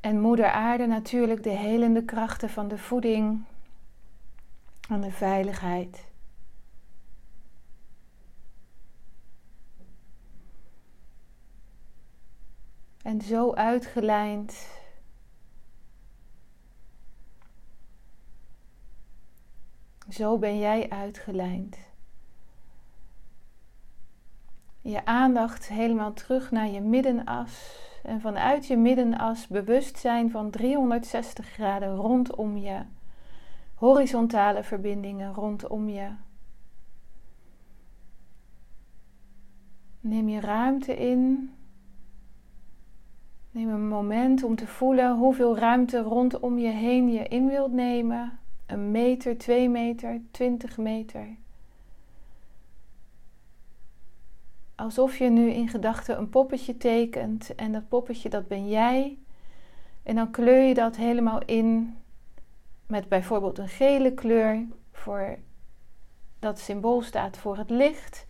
En 0.03 0.19
Moeder 0.19 0.51
Aarde 0.51 0.85
natuurlijk 0.85 1.43
de 1.43 1.49
helende 1.49 2.05
krachten 2.05 2.49
van 2.49 2.67
de 2.67 2.77
voeding 2.77 3.43
en 4.89 5.01
de 5.01 5.11
veiligheid. 5.11 6.07
En 13.01 13.21
zo 13.21 13.53
uitgelijnd. 13.53 14.67
Zo 20.09 20.37
ben 20.37 20.59
jij 20.59 20.89
uitgelijnd. 20.89 21.77
Je 24.81 25.05
aandacht 25.05 25.67
helemaal 25.67 26.13
terug 26.13 26.51
naar 26.51 26.67
je 26.67 26.81
middenas. 26.81 27.81
En 28.03 28.21
vanuit 28.21 28.67
je 28.67 28.77
middenas 28.77 29.47
bewustzijn 29.47 30.31
van 30.31 30.49
360 30.49 31.45
graden 31.45 31.95
rondom 31.95 32.57
je. 32.57 32.81
Horizontale 33.73 34.63
verbindingen 34.63 35.33
rondom 35.33 35.89
je. 35.89 36.09
Neem 39.99 40.29
je 40.29 40.39
ruimte 40.39 40.95
in. 40.95 41.51
Neem 43.51 43.69
een 43.69 43.87
moment 43.87 44.43
om 44.43 44.55
te 44.55 44.67
voelen 44.67 45.17
hoeveel 45.17 45.57
ruimte 45.57 46.01
rondom 46.01 46.57
je 46.57 46.71
heen 46.71 47.11
je 47.11 47.27
in 47.27 47.47
wilt 47.47 47.71
nemen. 47.71 48.39
Een 48.65 48.91
meter, 48.91 49.37
twee 49.37 49.69
meter, 49.69 50.21
twintig 50.31 50.77
meter. 50.77 51.27
Alsof 54.75 55.17
je 55.17 55.29
nu 55.29 55.49
in 55.49 55.69
gedachten 55.69 56.17
een 56.17 56.29
poppetje 56.29 56.77
tekent 56.77 57.55
en 57.55 57.71
dat 57.71 57.87
poppetje 57.87 58.29
dat 58.29 58.47
ben 58.47 58.69
jij. 58.69 59.17
En 60.03 60.15
dan 60.15 60.31
kleur 60.31 60.61
je 60.61 60.73
dat 60.73 60.95
helemaal 60.95 61.39
in 61.45 61.97
met 62.87 63.09
bijvoorbeeld 63.09 63.57
een 63.57 63.67
gele 63.67 64.13
kleur 64.13 64.67
voor 64.91 65.37
dat 66.39 66.59
symbool 66.59 67.01
staat 67.01 67.37
voor 67.37 67.57
het 67.57 67.69
licht. 67.69 68.25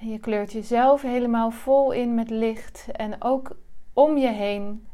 En 0.00 0.08
je 0.08 0.18
kleurt 0.18 0.52
jezelf 0.52 1.02
helemaal 1.02 1.50
vol 1.50 1.92
in 1.92 2.14
met 2.14 2.30
licht 2.30 2.86
en 2.92 3.22
ook 3.22 3.56
om 3.92 4.16
je 4.16 4.28
heen, 4.28 4.86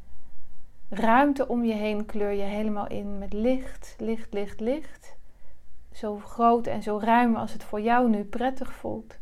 ruimte 0.88 1.48
om 1.48 1.64
je 1.64 1.74
heen 1.74 2.06
kleur 2.06 2.32
je 2.32 2.42
helemaal 2.42 2.88
in 2.88 3.18
met 3.18 3.32
licht, 3.32 3.94
licht, 3.98 4.32
licht, 4.32 4.60
licht. 4.60 5.16
Zo 5.92 6.18
groot 6.18 6.66
en 6.66 6.82
zo 6.82 6.98
ruim 7.02 7.36
als 7.36 7.52
het 7.52 7.64
voor 7.64 7.80
jou 7.80 8.08
nu 8.08 8.24
prettig 8.24 8.72
voelt. 8.72 9.18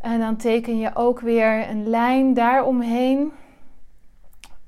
En 0.00 0.20
dan 0.20 0.36
teken 0.36 0.78
je 0.78 0.90
ook 0.94 1.20
weer 1.20 1.68
een 1.68 1.88
lijn 1.88 2.34
daaromheen. 2.34 3.32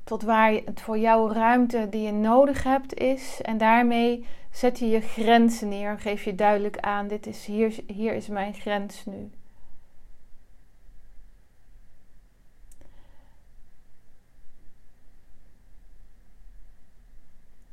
Tot 0.05 0.22
waar 0.22 0.53
het 0.53 0.80
voor 0.80 0.99
jou 0.99 1.33
ruimte 1.33 1.89
die 1.91 2.03
je 2.03 2.12
nodig 2.12 2.62
hebt 2.62 2.95
is. 2.95 3.41
En 3.43 3.59
daarmee 3.59 4.26
zet 4.51 4.78
je 4.78 4.89
je 4.89 5.01
grenzen 5.01 5.68
neer. 5.68 5.99
Geef 5.99 6.24
je 6.24 6.35
duidelijk 6.35 6.78
aan: 6.78 7.09
dit 7.09 7.26
is, 7.26 7.47
hier, 7.47 7.78
hier 7.87 8.14
is 8.14 8.28
mijn 8.28 8.55
grens 8.55 9.05
nu. 9.05 9.30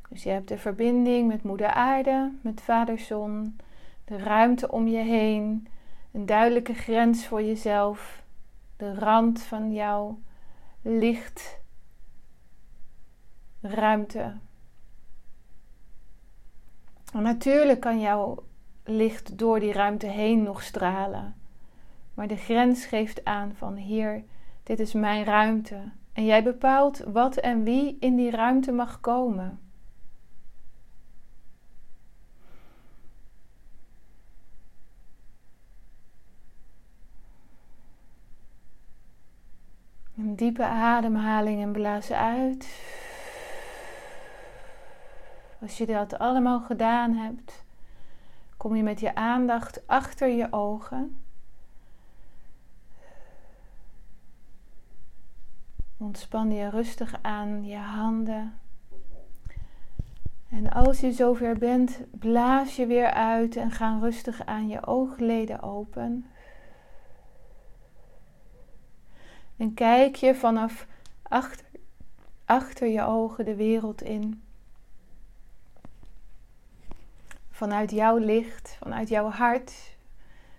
Dus 0.10 0.24
je 0.24 0.30
hebt 0.30 0.48
de 0.48 0.58
verbinding 0.58 1.28
met 1.28 1.44
Moeder 1.44 1.68
Aarde, 1.68 2.32
met 2.42 2.62
Vader 2.62 3.00
Zon, 3.00 3.58
de 4.06 4.18
ruimte 4.18 4.72
om 4.72 4.88
je 4.88 4.98
heen, 4.98 5.68
een 6.12 6.26
duidelijke 6.26 6.74
grens 6.74 7.28
voor 7.28 7.44
jezelf, 7.44 8.24
de 8.78 8.94
rand 8.94 9.42
van 9.42 9.74
jouw 9.74 10.20
licht, 10.82 11.60
ruimte. 13.62 14.34
Natuurlijk 17.14 17.80
kan 17.80 18.00
jouw 18.00 18.44
licht 18.84 19.38
door 19.38 19.60
die 19.60 19.74
ruimte 19.74 20.08
heen 20.08 20.44
nog 20.44 20.64
stralen. 20.64 21.36
Maar 22.14 22.28
de 22.28 22.36
grens 22.36 22.86
geeft 22.86 23.26
aan 23.26 23.54
van 23.56 23.76
hier, 23.76 24.24
dit 24.64 24.80
is 24.80 24.94
mijn 24.94 25.24
ruimte. 25.24 25.92
En 26.14 26.26
jij 26.26 26.44
bepaalt 26.44 27.00
wat 27.00 27.38
en 27.38 27.64
wie 27.64 27.98
in 28.00 28.16
die 28.16 28.32
ruimte 28.32 28.72
mag 28.72 29.00
komen. 29.00 29.60
Een 40.30 40.36
diepe 40.36 40.66
ademhaling 40.66 41.62
en 41.62 41.72
blaas 41.72 42.12
uit. 42.12 42.82
Als 45.62 45.78
je 45.78 45.86
dat 45.86 46.20
allemaal 46.20 46.60
gedaan 46.60 47.14
hebt, 47.14 47.64
kom 48.58 48.76
je 48.76 48.84
met 48.84 49.00
je 49.00 49.16
aandacht 49.16 49.88
achter 49.88 50.28
je 50.28 50.48
ogen. 50.52 51.22
Ontspan 55.98 56.52
je 56.52 56.70
rustig 56.70 57.20
aan 57.22 57.66
je 57.66 57.78
handen. 57.78 58.60
En 60.50 60.72
als 60.72 61.00
je 61.00 61.12
zover 61.12 61.58
bent, 61.58 62.00
blaas 62.12 62.76
je 62.76 62.86
weer 62.86 63.12
uit 63.12 63.56
en 63.56 63.72
ga 63.72 63.98
rustig 64.00 64.46
aan 64.46 64.68
je 64.68 64.86
oogleden 64.86 65.62
open. 65.62 66.26
En 69.60 69.74
kijk 69.74 70.16
je 70.16 70.36
vanaf 70.36 70.88
achter, 71.22 71.66
achter 72.46 72.88
je 72.88 73.02
ogen 73.02 73.46
de 73.46 73.56
wereld 73.56 74.02
in. 74.02 74.44
Vanuit 77.50 77.92
jouw 77.92 78.18
licht, 78.18 78.78
vanuit 78.80 79.10
jouw 79.10 79.30
hart, 79.30 79.96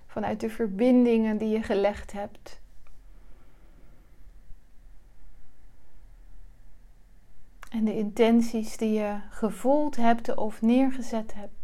vanuit 0.06 0.40
de 0.40 0.50
verbindingen 0.50 1.38
die 1.38 1.48
je 1.48 1.62
gelegd 1.62 2.12
hebt. 2.12 2.60
En 7.70 7.84
de 7.84 7.96
intenties 7.96 8.76
die 8.76 8.92
je 8.92 9.20
gevoeld 9.30 9.96
hebt 9.96 10.36
of 10.36 10.62
neergezet 10.62 11.34
hebt. 11.34 11.59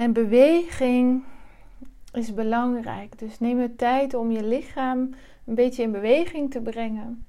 En 0.00 0.12
beweging 0.12 1.24
is 2.12 2.34
belangrijk. 2.34 3.18
Dus 3.18 3.38
neem 3.38 3.58
de 3.58 3.76
tijd 3.76 4.14
om 4.14 4.30
je 4.30 4.44
lichaam 4.44 5.14
een 5.46 5.54
beetje 5.54 5.82
in 5.82 5.92
beweging 5.92 6.50
te 6.50 6.60
brengen. 6.60 7.24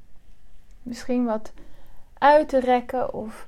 Misschien 0.83 1.25
wat 1.25 1.53
uit 2.17 2.49
te 2.49 2.59
rekken 2.59 3.13
of 3.13 3.47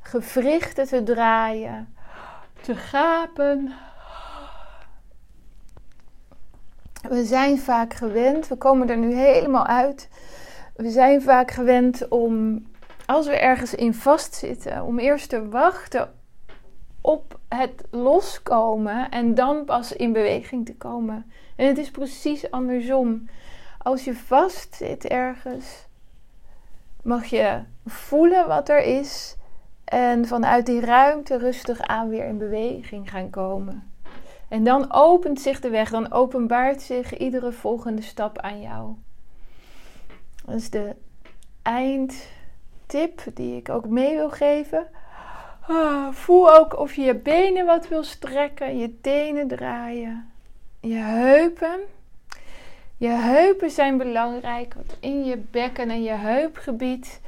gewrichten 0.00 0.86
te 0.86 1.02
draaien, 1.02 1.94
te 2.60 2.74
gapen. 2.74 3.72
We 7.08 7.24
zijn 7.24 7.58
vaak 7.58 7.94
gewend, 7.94 8.48
we 8.48 8.56
komen 8.56 8.90
er 8.90 8.98
nu 8.98 9.14
helemaal 9.14 9.66
uit. 9.66 10.08
We 10.76 10.90
zijn 10.90 11.22
vaak 11.22 11.50
gewend 11.50 12.08
om, 12.08 12.66
als 13.06 13.26
we 13.26 13.36
ergens 13.36 13.74
in 13.74 13.94
vastzitten, 13.94 14.84
om 14.84 14.98
eerst 14.98 15.28
te 15.28 15.48
wachten 15.48 16.12
op 17.00 17.40
het 17.56 17.84
loskomen 17.90 19.10
en 19.10 19.34
dan 19.34 19.64
pas 19.64 19.92
in 19.92 20.12
beweging 20.12 20.66
te 20.66 20.76
komen. 20.76 21.32
En 21.56 21.66
het 21.66 21.78
is 21.78 21.90
precies 21.90 22.50
andersom. 22.50 23.28
Als 23.78 24.04
je 24.04 24.14
vast 24.14 24.74
zit 24.74 25.04
ergens, 25.04 25.86
mag 27.02 27.26
je 27.26 27.62
voelen 27.86 28.48
wat 28.48 28.68
er 28.68 28.82
is 28.82 29.36
en 29.84 30.26
vanuit 30.26 30.66
die 30.66 30.80
ruimte 30.80 31.38
rustig 31.38 31.80
aan 31.80 32.08
weer 32.08 32.26
in 32.26 32.38
beweging 32.38 33.10
gaan 33.10 33.30
komen. 33.30 33.92
En 34.48 34.64
dan 34.64 34.92
opent 34.92 35.40
zich 35.40 35.60
de 35.60 35.70
weg, 35.70 35.90
dan 35.90 36.12
openbaart 36.12 36.82
zich 36.82 37.16
iedere 37.16 37.52
volgende 37.52 38.02
stap 38.02 38.38
aan 38.38 38.60
jou. 38.60 38.94
Dat 40.44 40.54
is 40.54 40.70
de 40.70 40.96
eindtip 41.62 43.24
die 43.34 43.56
ik 43.56 43.68
ook 43.68 43.88
mee 43.88 44.14
wil 44.14 44.30
geven. 44.30 44.86
Ah, 45.68 46.12
voel 46.12 46.54
ook 46.54 46.78
of 46.78 46.94
je 46.94 47.02
je 47.02 47.14
benen 47.14 47.66
wat 47.66 47.88
wil 47.88 48.02
strekken, 48.02 48.78
je 48.78 49.00
tenen 49.00 49.48
draaien, 49.48 50.30
je 50.80 50.94
heupen. 50.94 51.80
Je 52.96 53.08
heupen 53.08 53.70
zijn 53.70 53.96
belangrijk, 53.96 54.74
want 54.74 54.96
in 55.00 55.24
je 55.24 55.36
bekken 55.36 55.90
en 55.90 56.02
je 56.02 56.12
heupgebied, 56.12 57.20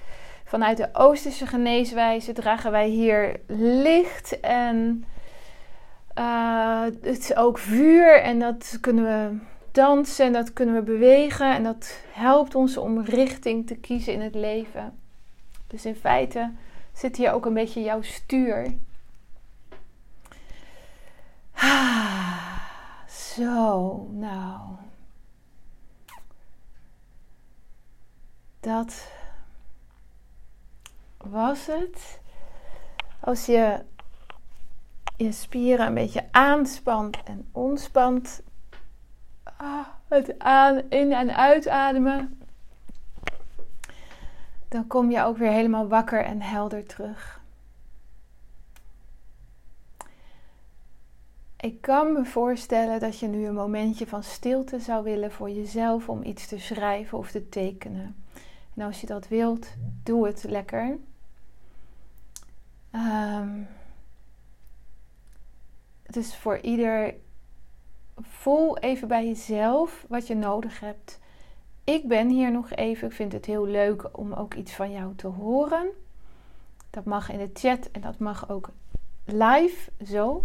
vanuit 0.45 0.76
de 0.76 0.89
Oosterse 0.93 1.47
geneeswijze, 1.47 2.32
dragen 2.32 2.70
wij 2.70 2.89
hier 2.89 3.41
licht 3.47 4.41
en 4.41 5.05
uh, 6.18 6.82
het 6.82 7.18
is 7.18 7.37
ook 7.37 7.59
vuur 7.59 8.20
en 8.20 8.39
dat 8.39 8.78
kunnen 8.80 9.05
we 9.05 9.39
dansen 9.72 10.26
en 10.26 10.32
dat 10.32 10.53
kunnen 10.53 10.74
we 10.74 10.82
bewegen 10.82 11.55
en 11.55 11.62
dat 11.62 12.01
helpt 12.12 12.55
ons 12.55 12.76
om 12.76 13.01
richting 13.01 13.66
te 13.66 13.76
kiezen 13.76 14.12
in 14.12 14.20
het 14.20 14.35
leven. 14.35 14.99
Dus 15.66 15.85
in 15.85 15.97
feite 15.97 16.51
zit 16.95 17.16
hier 17.16 17.32
ook 17.32 17.47
een 17.47 17.55
beetje 17.55 17.82
jouw 17.82 18.03
stuur. 18.03 18.74
Ah, 21.55 22.59
zo, 23.09 23.97
nou. 24.11 24.61
Dat 28.61 29.09
was 31.16 31.66
het. 31.66 32.20
Als 33.20 33.47
je 33.47 33.84
je 35.16 35.32
spieren 35.32 35.86
een 35.86 35.95
beetje 35.95 36.28
aanspant 36.30 37.22
en 37.22 37.49
ontspant. 37.53 38.42
Ah, 39.57 39.86
het 40.09 40.38
aan, 40.38 40.82
in- 40.90 41.12
en 41.12 41.36
uitademen. 41.36 42.40
Dan 44.75 44.87
kom 44.87 45.11
je 45.11 45.22
ook 45.22 45.37
weer 45.37 45.51
helemaal 45.51 45.89
wakker 45.89 46.25
en 46.25 46.41
helder 46.43 46.87
terug. 46.87 47.41
Ik 51.57 51.81
kan 51.81 52.12
me 52.12 52.25
voorstellen 52.25 53.01
dat 53.01 53.18
je 53.18 53.27
nu 53.27 53.47
een 53.47 53.55
momentje 53.55 54.07
van 54.07 54.22
stilte 54.22 54.79
zou 54.79 55.05
willen 55.05 55.33
voor 55.33 55.51
jezelf 55.51 56.09
om 56.09 56.22
iets 56.22 56.47
te 56.47 56.59
schrijven 56.59 57.18
of 57.18 57.31
te 57.31 57.49
tekenen. 57.49 58.25
En 58.75 58.83
als 58.87 59.01
je 59.01 59.07
dat 59.07 59.29
wilt, 59.29 59.75
doe 60.03 60.27
het 60.27 60.45
lekker. 60.45 60.99
Um, 62.93 63.68
het 66.03 66.16
is 66.16 66.37
voor 66.37 66.59
ieder. 66.59 67.14
Voel 68.20 68.79
even 68.79 69.09
bij 69.09 69.27
jezelf 69.27 70.05
wat 70.09 70.27
je 70.27 70.35
nodig 70.35 70.81
hebt. 70.81 71.22
Ik 71.85 72.09
ben 72.09 72.28
hier 72.28 72.53
nog 72.53 72.70
even. 72.70 73.09
Ik 73.09 73.14
vind 73.14 73.32
het 73.32 73.47
heel 73.47 73.66
leuk 73.66 74.18
om 74.18 74.32
ook 74.32 74.55
iets 74.55 74.72
van 74.72 74.93
jou 74.93 75.14
te 75.14 75.26
horen. 75.26 75.89
Dat 76.91 77.05
mag 77.05 77.30
in 77.30 77.39
de 77.39 77.51
chat 77.53 77.91
en 77.93 78.01
dat 78.01 78.18
mag 78.18 78.51
ook 78.51 78.68
live 79.24 79.91
zo. 80.07 80.41